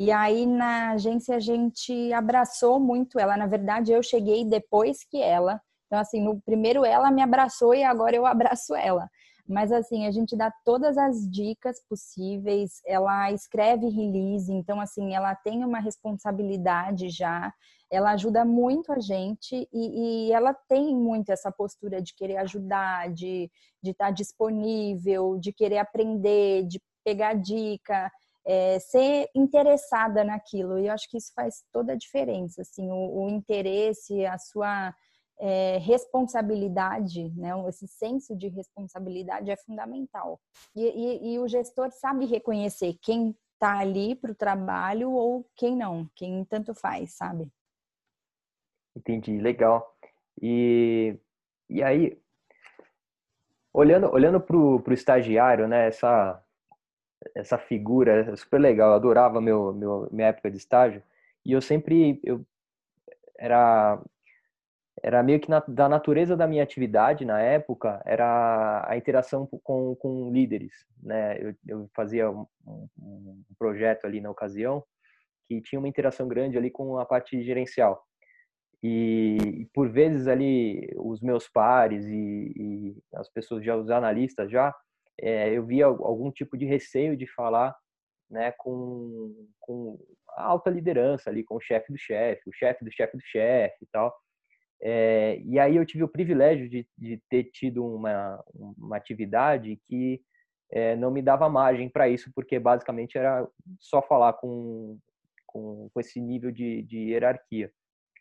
[0.02, 3.38] E aí na agência a gente abraçou muito ela.
[3.38, 5.62] Na verdade, eu cheguei depois que ela.
[5.86, 9.08] Então, assim, no primeiro ela me abraçou e agora eu abraço ela.
[9.48, 12.82] Mas assim, a gente dá todas as dicas possíveis.
[12.88, 17.54] Ela escreve release, então assim, ela tem uma responsabilidade já.
[17.92, 23.14] Ela ajuda muito a gente e, e ela tem muito essa postura de querer ajudar,
[23.14, 23.52] de,
[23.84, 28.12] de estar disponível, de querer aprender, de pegar dica
[28.46, 30.80] é, ser interessada naquilo.
[30.80, 34.94] E eu acho que isso faz toda a diferença, assim, o, o interesse, a sua
[35.40, 37.50] é, responsabilidade, né?
[37.68, 40.40] Esse senso de responsabilidade é fundamental.
[40.76, 45.76] E, e, e o gestor sabe reconhecer quem está ali para o trabalho ou quem
[45.76, 47.48] não, quem tanto faz, sabe?
[48.96, 49.96] Entendi, legal.
[50.42, 51.18] E,
[51.70, 52.20] e aí,
[53.74, 56.44] olhando, olhando para o estagiário, né, essa,
[57.36, 58.90] essa figura super legal.
[58.92, 61.02] Eu adorava meu, meu minha época de estágio
[61.46, 62.46] e eu sempre eu
[63.38, 64.02] era
[65.04, 69.96] era meio que na, da natureza da minha atividade na época era a interação com,
[69.96, 71.38] com líderes, né?
[71.42, 72.46] Eu, eu fazia um,
[73.00, 74.84] um, projeto ali na ocasião
[75.48, 78.06] que tinha uma interação grande ali com a parte gerencial.
[78.84, 84.74] E, por vezes ali os meus pares e, e as pessoas já os analistas já
[85.22, 87.76] é, eu via algum tipo de receio de falar
[88.30, 92.92] né, com, com a alta liderança ali, com o chefe do chefe, o chefe do
[92.92, 94.14] chefe do chefe e tal.
[94.84, 100.20] É, e aí eu tive o privilégio de, de ter tido uma, uma atividade que
[100.72, 103.48] é, não me dava margem para isso, porque basicamente era
[103.80, 104.98] só falar com,
[105.46, 107.72] com, com esse nível de, de hierarquia.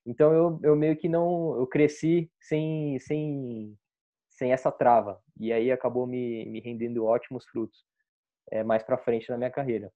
[0.05, 3.75] Então eu, eu meio que não, eu cresci sem, sem,
[4.41, 7.85] sem essa trava, e aí acabou me, me rendendo ótimos frutos
[8.51, 9.93] é, mais para frente na minha carreira.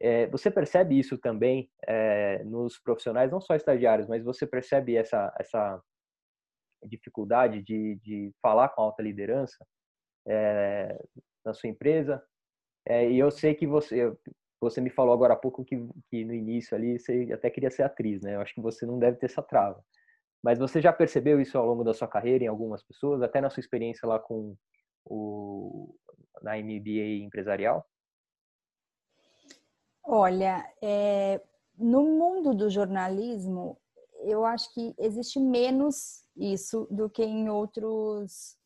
[0.00, 5.32] É, você percebe isso também é, nos profissionais, não só estagiários, mas você percebe essa,
[5.38, 5.80] essa
[6.84, 9.64] dificuldade de, de falar com alta liderança
[11.44, 12.22] na sua empresa?
[12.88, 14.12] e eu sei que você,
[14.60, 15.76] você me falou agora há pouco que,
[16.08, 18.34] que no início ali você até queria ser atriz, né?
[18.34, 19.84] Eu acho que você não deve ter essa trava.
[20.42, 23.50] Mas você já percebeu isso ao longo da sua carreira em algumas pessoas, até na
[23.50, 24.56] sua experiência lá com
[25.04, 25.94] o
[26.42, 27.84] na MBA empresarial?
[30.04, 31.40] Olha, é,
[31.78, 33.78] no mundo do jornalismo,
[34.22, 38.56] eu acho que existe menos isso do que em outros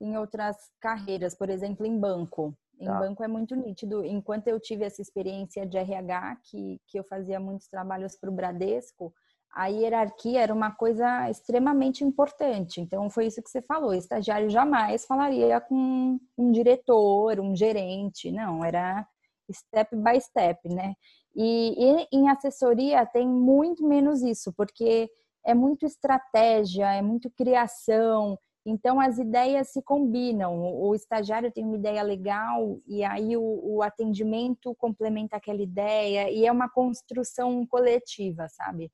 [0.00, 2.56] em outras carreiras, por exemplo, em banco.
[2.78, 3.00] Em tá.
[3.00, 4.04] banco é muito nítido.
[4.04, 8.32] Enquanto eu tive essa experiência de RH, que, que eu fazia muitos trabalhos para o
[8.32, 9.12] Bradesco,
[9.58, 12.80] a hierarquia era uma coisa extremamente importante.
[12.80, 13.90] Então, foi isso que você falou.
[13.90, 18.30] O estagiário jamais falaria com um diretor, um gerente.
[18.30, 19.04] Não, era
[19.52, 20.94] step by step, né?
[21.34, 25.10] E, e, em assessoria tem muito menos isso, porque
[25.44, 30.62] é muito estratégia, é muito criação, então as ideias se combinam.
[30.62, 36.46] O, estagiário tem uma ideia legal e aí o, o, atendimento complementa aquela ideia e
[36.46, 38.92] é uma construção coletiva, sabe?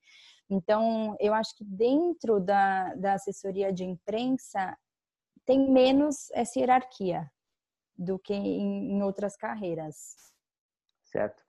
[0.48, 4.76] Então eu acho que dentro da, da assessoria de imprensa
[5.44, 7.30] tem menos essa hierarquia
[7.96, 10.24] do que em, em outras carreiras
[11.14, 11.40] certo?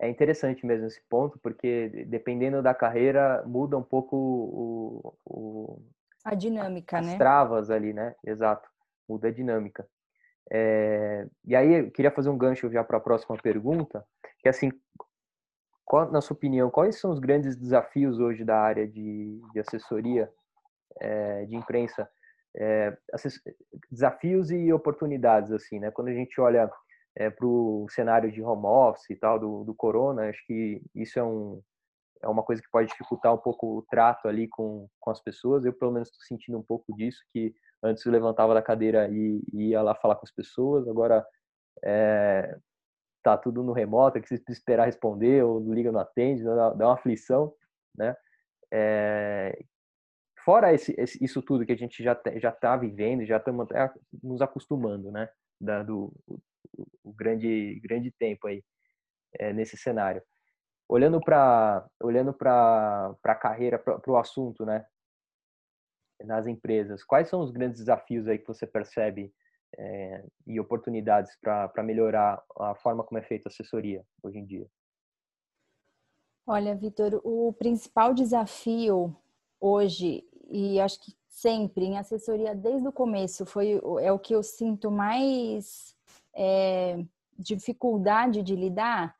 [0.00, 5.82] É interessante mesmo esse ponto, porque dependendo da carreira, muda um pouco o, o
[6.24, 7.12] a dinâmica, as né?
[7.12, 8.14] As travas ali, né?
[8.24, 8.68] Exato,
[9.08, 9.86] muda a dinâmica.
[10.50, 14.04] É, e aí, eu queria fazer um gancho já para a próxima pergunta,
[14.38, 14.72] que é assim,
[15.84, 20.32] qual, na sua opinião, quais são os grandes desafios hoje da área de, de assessoria
[21.00, 22.08] é, de imprensa?
[22.54, 22.96] É,
[23.90, 25.90] desafios e oportunidades, assim, né?
[25.90, 26.70] Quando a gente olha
[27.16, 31.18] é, para o cenário de home office e tal do, do corona, acho que isso
[31.18, 31.62] é, um,
[32.22, 35.64] é uma coisa que pode dificultar um pouco o trato ali com, com as pessoas.
[35.64, 39.42] Eu, pelo menos, estou sentindo um pouco disso, que antes eu levantava da cadeira e,
[39.52, 41.24] e ia lá falar com as pessoas, agora
[41.84, 42.56] é,
[43.22, 46.94] tá tudo no remoto, é que precisa esperar responder, ou liga, não atende, dá, uma
[46.94, 47.54] aflição,
[47.96, 48.16] né?
[48.72, 49.64] É,
[50.44, 53.68] fora esse, esse, isso tudo que a gente já já está vivendo, já estamos
[54.22, 55.28] nos acostumando, né?
[55.60, 56.12] Da, do,
[57.04, 58.64] o grande grande tempo aí
[59.38, 60.22] é, nesse cenário.
[60.88, 64.84] Olhando para olhando para a carreira, para o assunto, né?
[66.24, 69.32] Nas empresas, quais são os grandes desafios aí que você percebe
[69.78, 74.66] é, e oportunidades para melhorar a forma como é feita a assessoria hoje em dia?
[76.46, 79.16] Olha, Vitor, o principal desafio
[79.60, 84.42] hoje, e acho que sempre em assessoria desde o começo, foi é o que eu
[84.42, 85.96] sinto mais
[86.34, 87.04] é,
[87.38, 89.16] dificuldade de lidar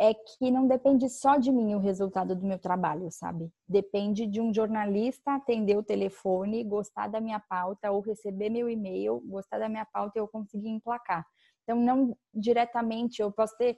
[0.00, 3.52] é que não depende só de mim o resultado do meu trabalho, sabe?
[3.68, 9.20] Depende de um jornalista atender o telefone, gostar da minha pauta ou receber meu e-mail,
[9.26, 11.26] gostar da minha pauta e eu conseguir emplacar.
[11.64, 13.76] Então, não diretamente, eu posso ter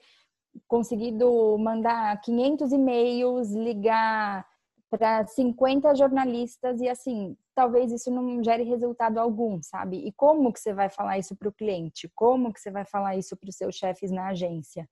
[0.69, 4.47] conseguido mandar 500 e-mails, ligar
[4.89, 9.97] para 50 jornalistas e assim, talvez isso não gere resultado algum, sabe?
[10.07, 12.09] E como que você vai falar isso para o cliente?
[12.15, 14.89] Como que você vai falar isso para os seus chefes na agência?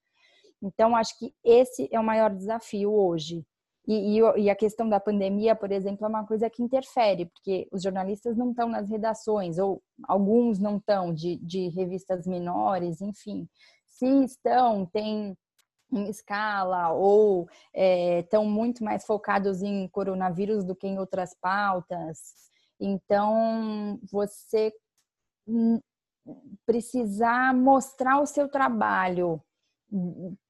[0.63, 3.45] Então, acho que esse é o maior desafio hoje.
[3.87, 7.67] E, e, e, a questão da pandemia, por exemplo, é uma coisa que interfere, porque
[7.73, 13.49] os jornalistas não estão nas redações, ou alguns não estão, de, de revistas menores, enfim.
[13.87, 15.37] Se estão, tem
[15.93, 22.19] em escala ou estão é, muito mais focados em coronavírus do que em outras pautas.
[22.79, 24.73] Então, você
[26.65, 29.43] precisar mostrar o seu trabalho,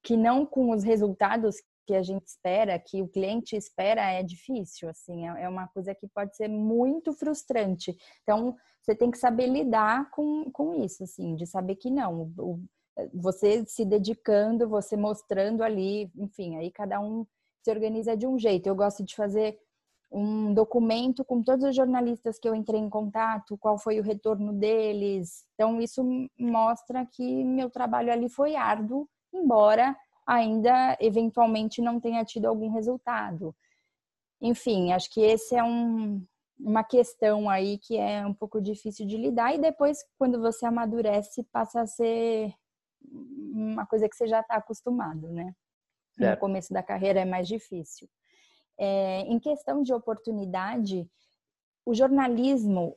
[0.02, 4.88] que não com os resultados que a gente espera, que o cliente espera, é difícil,
[4.88, 7.96] assim, é, é uma coisa que pode ser muito frustrante.
[8.22, 12.62] Então, você tem que saber lidar com, com isso, assim, de saber que não, o,
[13.12, 17.26] você se dedicando, você mostrando ali, enfim, aí cada um
[17.62, 18.66] se organiza de um jeito.
[18.66, 19.58] Eu gosto de fazer
[20.12, 24.52] um documento com todos os jornalistas que eu entrei em contato, qual foi o retorno
[24.52, 25.44] deles.
[25.54, 26.02] Então, isso
[26.38, 33.54] mostra que meu trabalho ali foi árduo, embora ainda eventualmente não tenha tido algum resultado.
[34.40, 36.24] Enfim, acho que esse é um,
[36.58, 41.42] uma questão aí que é um pouco difícil de lidar, e depois, quando você amadurece,
[41.52, 42.54] passa a ser
[43.02, 45.54] uma coisa que você já está acostumado, né?
[46.12, 46.30] Certo.
[46.30, 48.08] No começo da carreira é mais difícil.
[48.78, 51.10] É, em questão de oportunidade,
[51.84, 52.96] o jornalismo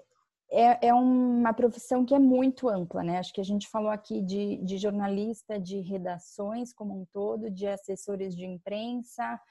[0.54, 3.18] é, é, uma profissão que é muito ampla, né?
[3.18, 7.68] Acho que a gente falou aqui de, de jornalista, de redações como um todo, de
[7.68, 9.42] assessores de imprensa,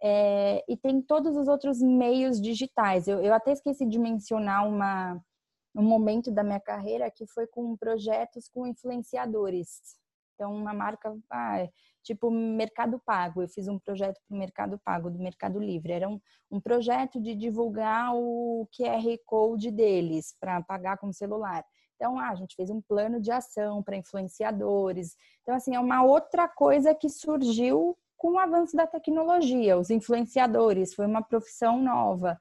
[0.00, 3.08] é, e tem todos os outros meios digitais.
[3.08, 5.20] Eu, eu até esqueci de mencionar uma,
[5.74, 9.96] um momento da minha carreira que foi com projetos com influenciadores.
[10.42, 11.68] Então, uma marca, ah,
[12.02, 13.42] tipo Mercado Pago.
[13.42, 15.92] Eu fiz um projeto para o Mercado Pago, do Mercado Livre.
[15.92, 21.64] Era um, um projeto de divulgar o QR Code deles para pagar com celular.
[21.94, 25.14] Então, ah, a gente fez um plano de ação para influenciadores.
[25.42, 29.78] Então, assim, é uma outra coisa que surgiu com o avanço da tecnologia.
[29.78, 32.36] Os influenciadores foi uma profissão nova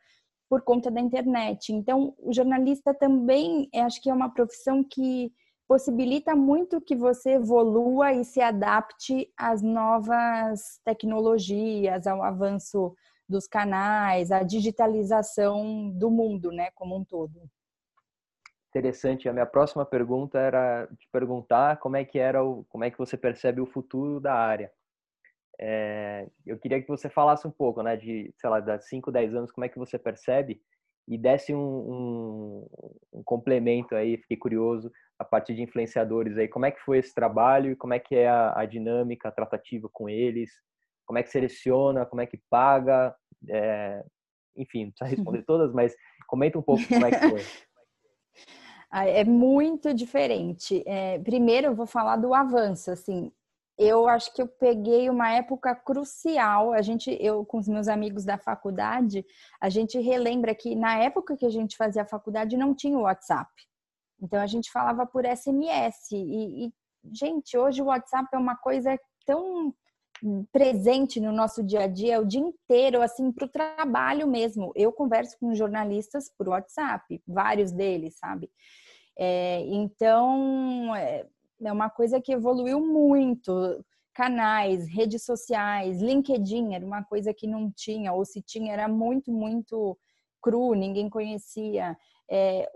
[0.49, 1.71] por conta da internet.
[1.71, 5.31] Então, o jornalista também, acho que é uma profissão que
[5.71, 12.93] possibilita muito que você evolua e se adapte às novas tecnologias, ao avanço
[13.25, 17.49] dos canais, à digitalização do mundo, né, como um todo.
[18.67, 19.29] Interessante.
[19.29, 22.97] A minha próxima pergunta era te perguntar como é que era o, como é que
[22.97, 24.69] você percebe o futuro da área.
[25.57, 29.35] É, eu queria que você falasse um pouco, né, de, sei lá, de 5, 10
[29.35, 30.61] anos, como é que você percebe
[31.11, 32.67] e desse um, um,
[33.11, 37.13] um, complemento aí, fiquei curioso, a partir de influenciadores aí, como é que foi esse
[37.13, 40.49] trabalho e como é que é a, a dinâmica, a tratativa com eles,
[41.05, 43.13] como é que seleciona, como é que paga,
[43.49, 44.01] é,
[44.55, 45.93] enfim, não precisa responder todas, mas
[46.27, 47.41] comenta um pouco como é que foi.
[48.93, 50.83] É muito diferente.
[50.85, 52.91] É, primeiro, eu vou falar do avanço.
[52.91, 53.31] Assim,
[53.77, 56.73] eu acho que eu peguei uma época crucial.
[56.73, 59.25] A gente, eu com os meus amigos da faculdade,
[59.59, 63.03] a gente relembra que na época que a gente fazia a faculdade não tinha o
[63.03, 63.51] WhatsApp.
[64.21, 66.73] Então a gente falava por SMS e, e
[67.11, 69.73] gente, hoje o WhatsApp é uma coisa tão
[70.51, 74.71] presente no nosso dia a dia o dia inteiro, assim, para o trabalho mesmo.
[74.75, 78.49] Eu converso com jornalistas por WhatsApp, vários deles, sabe?
[79.17, 81.25] É, então, é,
[81.63, 83.83] é uma coisa que evoluiu muito.
[84.13, 89.31] Canais, redes sociais, LinkedIn era uma coisa que não tinha, ou se tinha, era muito,
[89.31, 89.97] muito
[90.41, 91.97] cru, ninguém conhecia.
[92.29, 92.69] É,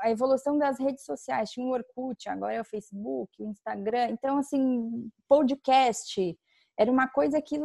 [0.00, 4.10] a, evolução das redes sociais, tinha o Orkut, agora é o Facebook, o Instagram.
[4.10, 6.38] Então, assim, podcast
[6.78, 7.56] era uma coisa que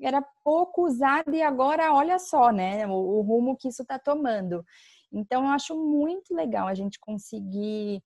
[0.00, 4.64] era pouco usada e agora, olha só, né, o, o rumo que isso está tomando.
[5.12, 8.02] Então, eu acho muito legal a gente conseguir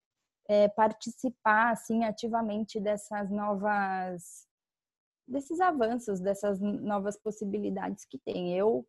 [0.51, 4.49] é, participar assim ativamente dessas novas
[5.29, 8.53] desses avanços, dessas novas possibilidades que tem.
[8.59, 8.85] Eu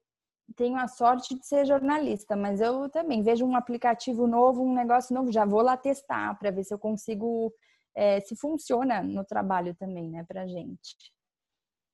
[0.56, 5.14] tenho a sorte de ser jornalista, mas eu também vejo um aplicativo novo, um negócio
[5.14, 7.54] novo, já vou lá testar para ver se eu consigo,
[7.96, 11.14] é, se funciona no trabalho também, né, para gente.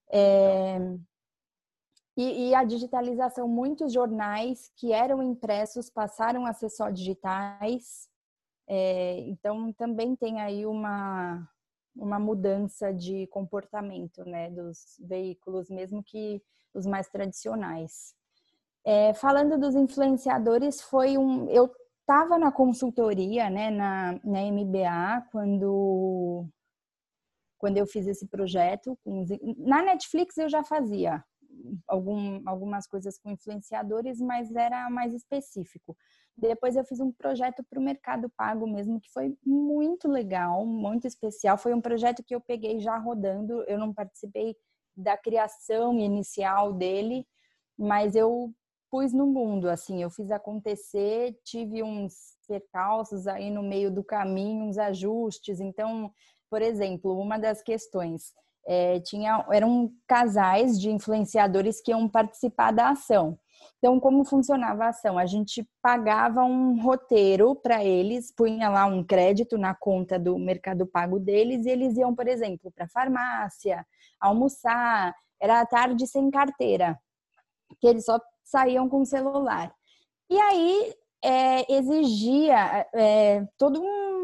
[0.10, 0.78] É,
[2.16, 8.08] e, e, a digitalização, muitos jornais que eram impressos passaram a ser só digitais.
[8.68, 11.48] É, então, também tem aí uma,
[11.96, 16.42] uma mudança de comportamento né, dos veículos, mesmo que
[16.74, 18.14] os mais tradicionais.
[18.86, 21.50] É, falando dos influenciadores, foi um.
[21.50, 26.46] Eu estava na consultoria, né, na, na MBA, quando,
[27.58, 28.98] quando eu fiz esse projeto.
[29.58, 31.24] na Netflix eu já fazia
[31.88, 35.96] algum, algumas coisas com influenciadores, mas era mais específico.
[36.38, 41.08] Depois eu fiz um projeto para o Mercado Pago mesmo, que foi muito legal, muito
[41.08, 41.58] especial.
[41.58, 44.56] Foi um projeto que eu peguei já rodando, eu não participei
[44.96, 47.26] da criação inicial dele,
[47.78, 48.54] mas eu
[48.90, 54.66] pus no mundo, assim, eu fiz acontecer, tive uns percalços aí no meio do caminho,
[54.66, 55.60] uns ajustes.
[55.60, 56.12] Então,
[56.50, 58.34] por exemplo, uma das questões
[58.68, 63.40] é, tinha eram casais de influenciadores que iam participar da ação.
[63.78, 65.18] Então, como funcionava a ação?
[65.18, 70.86] A gente pagava um roteiro para eles, punha lá um crédito na conta do Mercado
[70.86, 73.86] Pago deles e eles iam, por exemplo, para a farmácia,
[74.20, 75.16] almoçar.
[75.40, 77.00] Era a tarde sem carteira,
[77.80, 79.72] que eles só saíam com o celular.
[80.30, 84.17] E aí é, exigia é, todo um,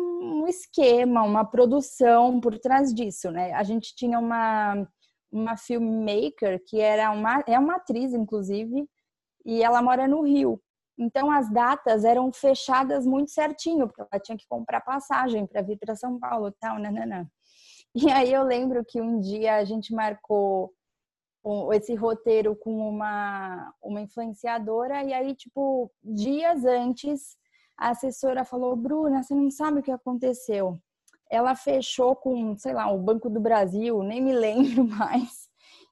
[0.44, 3.54] um esquema, uma produção por trás disso, né?
[3.54, 4.88] A gente tinha uma
[5.32, 8.88] uma filmmaker que era uma é uma atriz inclusive
[9.46, 10.62] e ela mora no Rio.
[10.98, 15.78] Então as datas eram fechadas muito certinho, porque ela tinha que comprar passagem para vir
[15.78, 17.28] para São Paulo, tal, nananã.
[17.96, 20.74] E aí eu lembro que um dia a gente marcou
[21.74, 27.36] esse roteiro com uma, uma influenciadora, e aí, tipo, dias antes,
[27.84, 30.80] a assessora falou: Bruna, você não sabe o que aconteceu.
[31.30, 35.50] Ela fechou com, sei lá, o Banco do Brasil, nem me lembro mais,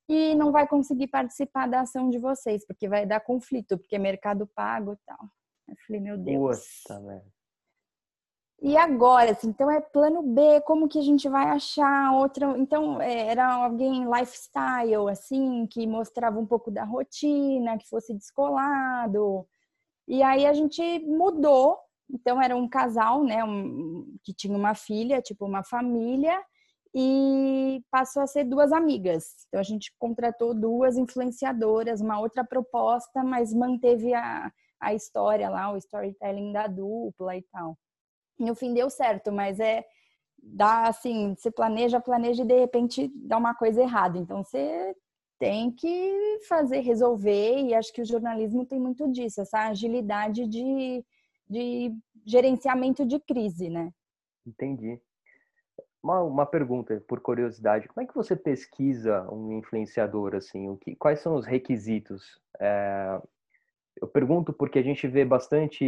[0.08, 4.00] e não vai conseguir participar da ação de vocês, porque vai dar conflito, porque é
[4.00, 5.20] mercado pago e tal.
[5.68, 6.64] Eu falei, meu Deus.
[6.88, 7.32] Puta, velho.
[8.64, 12.56] E agora, assim, então é plano B, como que a gente vai achar outra?
[12.60, 19.48] Então, é, era alguém lifestyle, assim, que mostrava um pouco da rotina, que fosse descolado.
[20.08, 21.78] E aí a gente mudou.
[22.10, 26.42] Então, era um casal, né, um, que tinha uma filha, tipo uma família,
[26.94, 29.46] e passou a ser duas amigas.
[29.48, 35.72] Então, a gente contratou duas influenciadoras, uma outra proposta, mas manteve a, a história lá,
[35.72, 37.78] o storytelling da dupla e tal
[38.46, 39.86] no fim deu certo, mas é
[40.44, 44.18] dá assim, você planeja, planeja e de repente dá uma coisa errada.
[44.18, 44.96] Então você
[45.42, 51.04] tem que fazer, resolver, e acho que o jornalismo tem muito disso, essa agilidade de,
[51.50, 51.92] de
[52.24, 53.92] gerenciamento de crise, né?
[54.46, 55.02] Entendi.
[56.04, 60.96] Uma, uma pergunta, por curiosidade, como é que você pesquisa um influenciador, assim, o que,
[60.96, 62.40] quais são os requisitos?
[62.60, 63.20] É,
[64.00, 65.84] eu pergunto porque a gente vê bastante.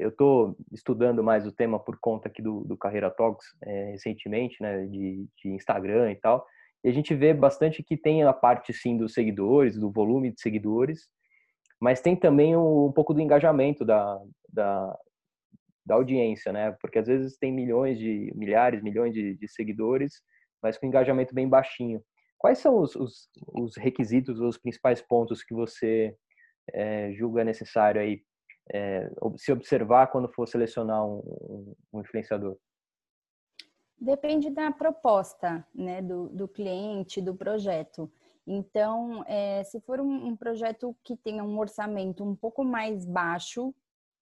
[0.00, 4.60] Eu estou estudando mais o tema por conta aqui do, do Carreira Talks é, recentemente,
[4.60, 6.44] né, de, de, Instagram e tal.
[6.84, 10.40] E a gente vê bastante que tem a parte sim dos seguidores, do volume de
[10.40, 11.08] seguidores,
[11.80, 14.18] mas tem também um, pouco do engajamento da,
[14.48, 14.98] da,
[15.86, 16.76] da, audiência, né?
[16.80, 20.22] Porque às vezes tem milhões de milhares, milhões de, de seguidores,
[20.62, 22.02] mas com engajamento bem baixinho.
[22.36, 26.14] Quais são os, os, os requisitos, os principais pontos que você
[26.72, 28.22] é, julga necessário aí
[28.72, 32.56] é, se observar quando for selecionar um, um, influenciador?
[34.00, 38.10] Depende da proposta, né, do, do cliente, do projeto.
[38.46, 43.74] Então, é, se for um, um, projeto que tenha um orçamento um pouco mais baixo,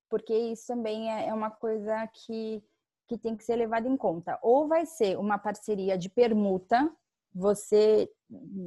[0.08, 2.62] porque isso também é, é uma coisa que,
[3.06, 4.38] que tem que ser levada em conta.
[4.42, 6.90] Ou vai ser uma parceria de permuta,
[7.34, 8.10] você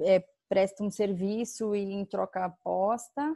[0.03, 3.36] é, presta um serviço e em troca aposta,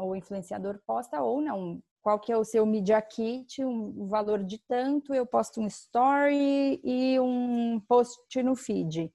[0.00, 1.82] o influenciador posta ou não.
[2.06, 6.80] Qual que é o seu media kit, um valor de tanto, eu posto um story
[6.84, 9.12] e um post no feed.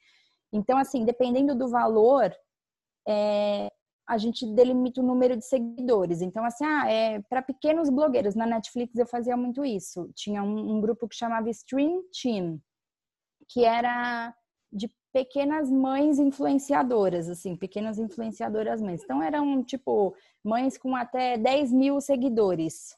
[0.52, 2.36] Então, assim, dependendo do valor,
[3.08, 3.72] é,
[4.06, 6.22] a gente delimita o número de seguidores.
[6.22, 8.36] Então, assim, ah, é para pequenos blogueiros.
[8.36, 10.12] Na Netflix eu fazia muito isso.
[10.14, 12.60] Tinha um, um grupo que chamava Stream Team,
[13.48, 14.36] que era
[14.70, 19.04] de pequenas mães influenciadoras, assim, pequenas influenciadoras mães.
[19.04, 22.98] Então, eram, tipo, mães com até 10 mil seguidores.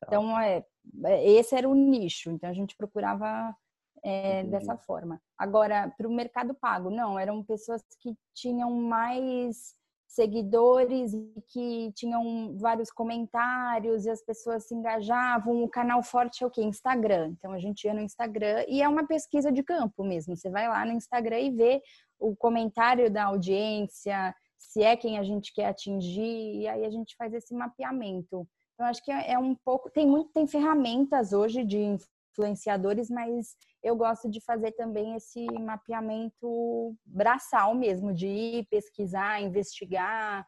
[0.00, 0.06] Tá.
[0.06, 0.64] Então, é,
[1.04, 2.30] é, esse era o nicho.
[2.30, 3.54] Então, a gente procurava
[4.02, 5.20] é, dessa forma.
[5.36, 9.77] Agora, para o mercado pago, não, eram pessoas que tinham mais
[10.08, 11.12] seguidores
[11.52, 15.62] que tinham vários comentários e as pessoas se engajavam.
[15.62, 16.62] O canal forte é o que?
[16.62, 17.34] Instagram.
[17.38, 20.34] Então a gente ia no Instagram e é uma pesquisa de campo mesmo.
[20.34, 21.82] Você vai lá no Instagram e vê
[22.18, 27.14] o comentário da audiência, se é quem a gente quer atingir, e aí a gente
[27.16, 28.48] faz esse mapeamento.
[28.74, 31.96] Então acho que é um pouco, tem muito, tem ferramentas hoje de
[32.30, 40.46] influenciadores, mas eu gosto de fazer também esse mapeamento braçal mesmo, de ir pesquisar, investigar.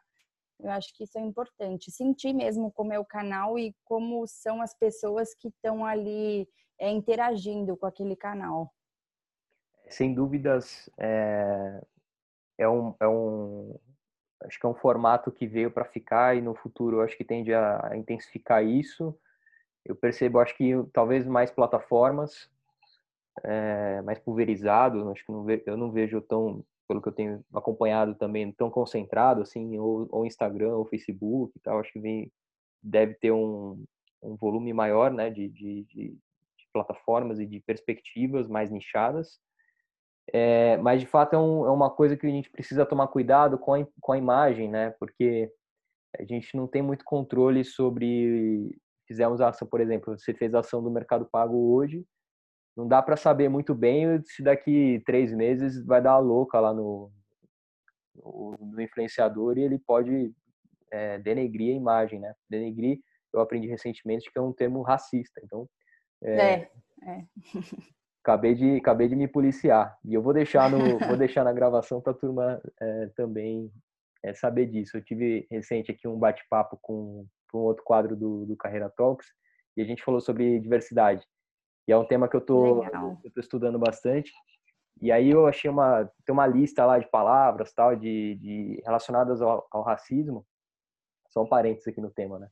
[0.59, 1.91] Eu acho que isso é importante.
[1.91, 6.47] Sentir mesmo como é o canal e como são as pessoas que estão ali
[6.79, 8.71] é, interagindo com aquele canal.
[9.89, 11.81] Sem dúvidas, é,
[12.57, 13.77] é, um, é um,
[14.43, 17.53] acho que é um formato que veio para ficar e no futuro acho que tende
[17.53, 19.17] a intensificar isso
[19.85, 22.49] eu percebo, acho que talvez mais plataformas,
[23.43, 27.43] é, mais pulverizado, acho que não ve, eu não vejo tão, pelo que eu tenho
[27.53, 32.31] acompanhado também, tão concentrado assim, ou, ou Instagram, ou Facebook e tal, acho que vem,
[32.81, 33.83] deve ter um,
[34.21, 36.17] um volume maior, né, de, de, de,
[36.73, 39.41] plataformas e de perspectivas mais nichadas,
[40.31, 43.57] é, mas de fato é, um, é, uma coisa que a gente precisa tomar cuidado
[43.57, 44.91] com a, com a imagem, né?
[44.99, 45.51] Porque
[46.17, 48.77] a gente não tem muito controle sobre
[49.11, 52.05] fizemos a ação, por exemplo, você fez a ação do Mercado Pago hoje,
[52.75, 56.73] não dá para saber muito bem se daqui três meses vai dar uma louca lá
[56.73, 57.11] no,
[58.15, 60.33] no, no influenciador e ele pode
[60.89, 62.33] é, denegrir a imagem, né?
[62.49, 62.99] Denegrir,
[63.33, 65.67] eu aprendi recentemente que é um termo racista, então...
[66.23, 66.71] É, é.
[67.03, 67.25] é.
[68.23, 71.99] acabei de acabei de me policiar e eu vou deixar no vou deixar na gravação
[71.99, 73.71] para a turma é, também
[74.23, 78.45] é, saber disso eu tive recente aqui um bate-papo com para um outro quadro do,
[78.45, 79.27] do Carreira Talks
[79.75, 81.25] e a gente falou sobre diversidade.
[81.87, 84.31] E é um tema que eu tô, eu tô estudando bastante.
[85.01, 89.41] E aí eu achei uma tem uma lista lá de palavras tal de, de relacionadas
[89.41, 90.45] ao, ao racismo.
[91.29, 92.49] São parênteses aqui no tema, né?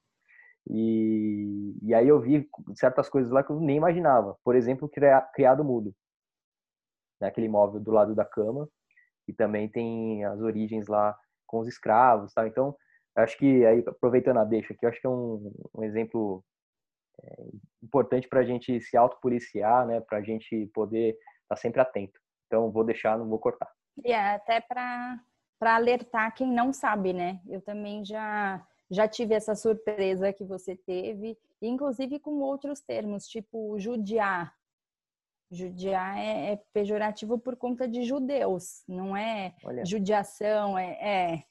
[0.68, 4.38] E, e aí eu vi certas coisas lá que eu nem imaginava.
[4.44, 4.90] Por exemplo,
[5.34, 5.94] criado mudo.
[7.20, 7.28] Né?
[7.28, 8.70] Aquele imóvel do lado da cama.
[9.28, 12.34] E também tem as origens lá com os escravos.
[12.34, 12.48] Tal.
[12.48, 12.76] Então,
[13.24, 16.44] acho que, aí, aproveitando a deixa aqui, acho que é um, um exemplo
[17.22, 17.46] é,
[17.84, 20.02] importante para a gente se autopoliciar, né?
[20.02, 22.20] para a gente poder estar tá sempre atento.
[22.48, 23.70] Então, vou deixar, não vou cortar.
[24.04, 25.20] E é até para
[25.62, 27.42] alertar quem não sabe, né?
[27.48, 33.78] Eu também já já tive essa surpresa que você teve, inclusive com outros termos, tipo
[33.78, 34.54] judiar.
[35.52, 39.86] Judiar é, é pejorativo por conta de judeus, não é Olha.
[39.86, 41.44] judiação, é, é.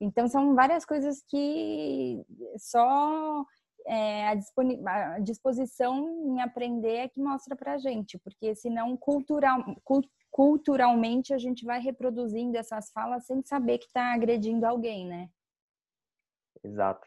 [0.00, 2.24] Então são várias coisas que
[2.56, 3.44] só
[3.86, 9.62] é, a, a, disposição em aprender é que mostra pra gente, porque senão cultural,
[10.30, 15.28] culturalmente a gente vai reproduzindo essas falas sem saber que está agredindo alguém, né?
[16.62, 17.06] Exato.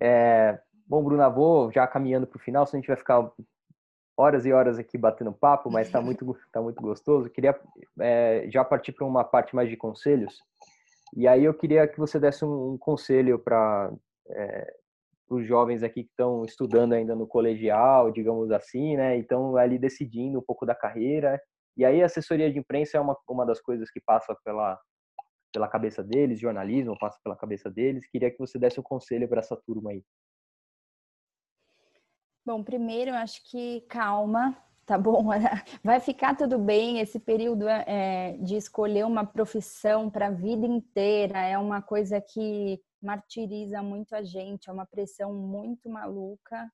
[0.00, 3.30] É, bom, Bruna, vou já caminhando para o final, senão a gente vai ficar
[4.16, 7.28] horas e horas aqui batendo papo, mas está muito, tá muito gostoso.
[7.28, 7.58] Queria
[8.00, 10.42] é, já partir para uma parte mais de conselhos.
[11.14, 13.92] E aí eu queria que você desse um, um conselho para
[14.28, 14.74] é,
[15.28, 19.16] os jovens aqui que estão estudando ainda no colegial, digamos assim, né?
[19.16, 21.40] Então ali decidindo um pouco da carreira.
[21.76, 24.78] E aí a assessoria de imprensa é uma, uma das coisas que passa pela
[25.52, 28.06] pela cabeça deles, jornalismo passa pela cabeça deles.
[28.10, 30.04] Queria que você desse um conselho para essa turma aí.
[32.44, 34.56] Bom, primeiro, eu acho que calma,
[34.86, 35.26] tá bom?
[35.82, 37.00] Vai ficar tudo bem.
[37.00, 42.80] Esse período é, de escolher uma profissão para a vida inteira é uma coisa que
[43.02, 46.70] martiriza muito a gente, é uma pressão muito maluca.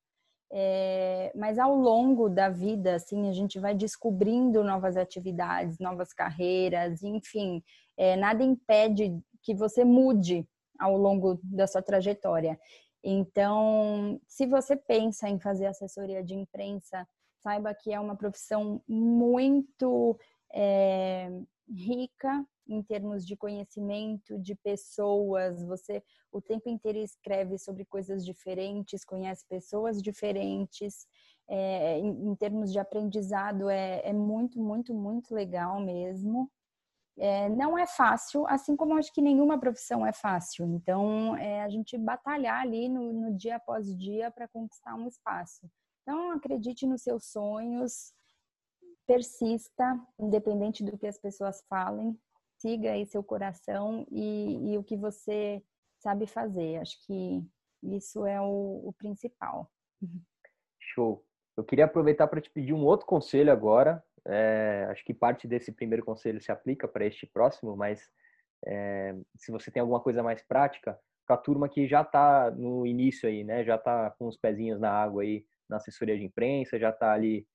[0.54, 7.02] É, mas ao longo da vida, assim, a gente vai descobrindo novas atividades, novas carreiras,
[7.02, 7.62] enfim,
[7.96, 10.46] é, nada impede que você mude
[10.78, 12.60] ao longo da sua trajetória.
[13.02, 17.08] Então, se você pensa em fazer assessoria de imprensa,
[17.42, 20.18] saiba que é uma profissão muito
[20.52, 21.30] é,
[21.68, 25.62] rica em termos de conhecimento de pessoas.
[25.64, 31.06] Você o tempo inteiro escreve sobre coisas diferentes, conhece pessoas diferentes.
[31.48, 36.50] É, em, em, termos de aprendizado, é, é, muito, muito, muito legal mesmo.
[37.18, 40.64] É, não é fácil, assim como acho que nenhuma profissão é fácil.
[40.64, 45.68] Então, é a gente batalhar ali no, no dia após dia para conquistar um espaço.
[46.02, 48.12] Então, acredite nos seus sonhos,
[49.06, 52.18] persista, independente do que as pessoas falem,
[52.58, 55.62] siga aí seu coração e, e o que você
[55.98, 56.78] sabe fazer.
[56.78, 57.44] Acho que
[57.82, 59.70] isso é o, o principal.
[60.80, 61.24] Show.
[61.56, 64.02] Eu queria aproveitar para te pedir um outro conselho agora.
[64.26, 68.08] É, acho que parte desse primeiro conselho se aplica para este próximo, mas
[68.64, 72.86] é, se você tem alguma coisa mais prática, com a turma que já está no
[72.86, 73.64] início aí, né?
[73.64, 77.46] Já está com os pezinhos na água aí na assessoria de imprensa, já está ali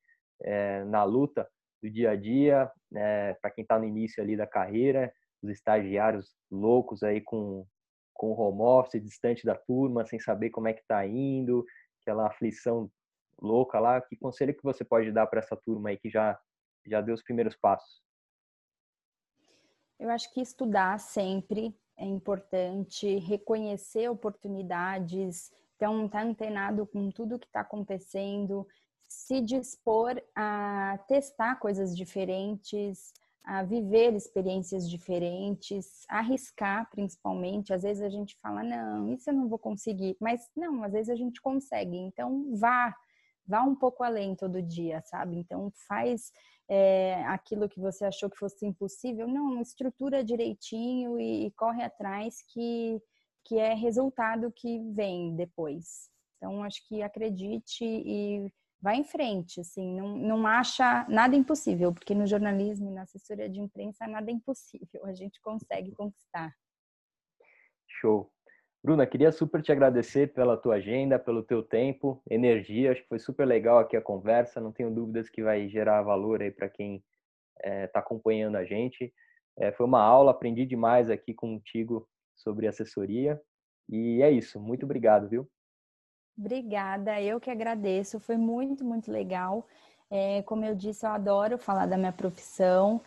[0.41, 1.47] é, na luta
[1.81, 6.35] do dia a dia, né, para quem está no início ali da carreira, os estagiários
[6.51, 7.65] loucos aí com,
[8.13, 11.63] com home office, distante da turma, sem saber como é que está indo,
[12.01, 12.89] aquela aflição
[13.39, 14.01] louca lá.
[14.01, 16.39] Que conselho que você pode dar para essa turma aí que já,
[16.85, 18.01] já deu os primeiros passos?
[19.99, 27.39] Eu acho que estudar sempre é importante, reconhecer oportunidades, então estar tá antenado com tudo
[27.39, 28.67] que está acontecendo,
[29.07, 33.13] se dispor a testar coisas diferentes,
[33.43, 37.71] a viver experiências diferentes, arriscar principalmente.
[37.71, 41.09] Às vezes a gente fala, não, isso eu não vou conseguir, mas não, às vezes
[41.09, 41.95] a gente consegue.
[41.95, 42.93] Então vá,
[43.47, 45.37] vá um pouco além todo dia, sabe?
[45.37, 46.33] Então faz
[46.67, 52.43] é, aquilo que você achou que fosse impossível, não, estrutura direitinho e, e corre atrás
[52.49, 53.01] que,
[53.47, 56.09] que é resultado que vem depois.
[56.35, 62.13] Então acho que acredite e vai em frente, assim, não, não acha nada impossível, porque
[62.13, 66.53] no jornalismo e na assessoria de imprensa nada é impossível, a gente consegue conquistar.
[67.87, 68.31] Show.
[68.83, 73.19] Bruna, queria super te agradecer pela tua agenda, pelo teu tempo, energia, acho que foi
[73.19, 77.03] super legal aqui a conversa, não tenho dúvidas que vai gerar valor aí para quem
[77.57, 79.11] está é, tá acompanhando a gente.
[79.57, 83.41] É, foi uma aula, aprendi demais aqui contigo sobre assessoria
[83.89, 85.49] e é isso, muito obrigado, viu?
[86.37, 89.65] Obrigada, eu que agradeço, foi muito, muito legal.
[90.09, 93.01] É, como eu disse, eu adoro falar da minha profissão,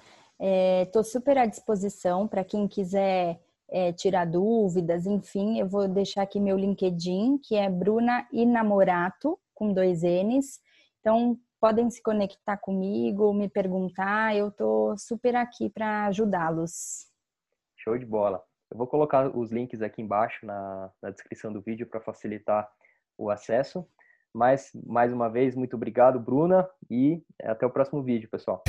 [0.85, 6.23] estou é, super à disposição para quem quiser é, tirar dúvidas, enfim, eu vou deixar
[6.23, 10.61] aqui meu LinkedIn, que é Bruna Inamorato, com dois N's,
[10.99, 17.07] Então, podem se conectar comigo, me perguntar, eu estou super aqui para ajudá-los.
[17.77, 18.43] Show de bola.
[18.71, 22.71] Eu vou colocar os links aqui embaixo na, na descrição do vídeo para facilitar
[23.19, 23.85] o acesso.
[24.33, 28.63] Mas, mais uma vez, muito obrigado, Bruna, e até o próximo vídeo, pessoal.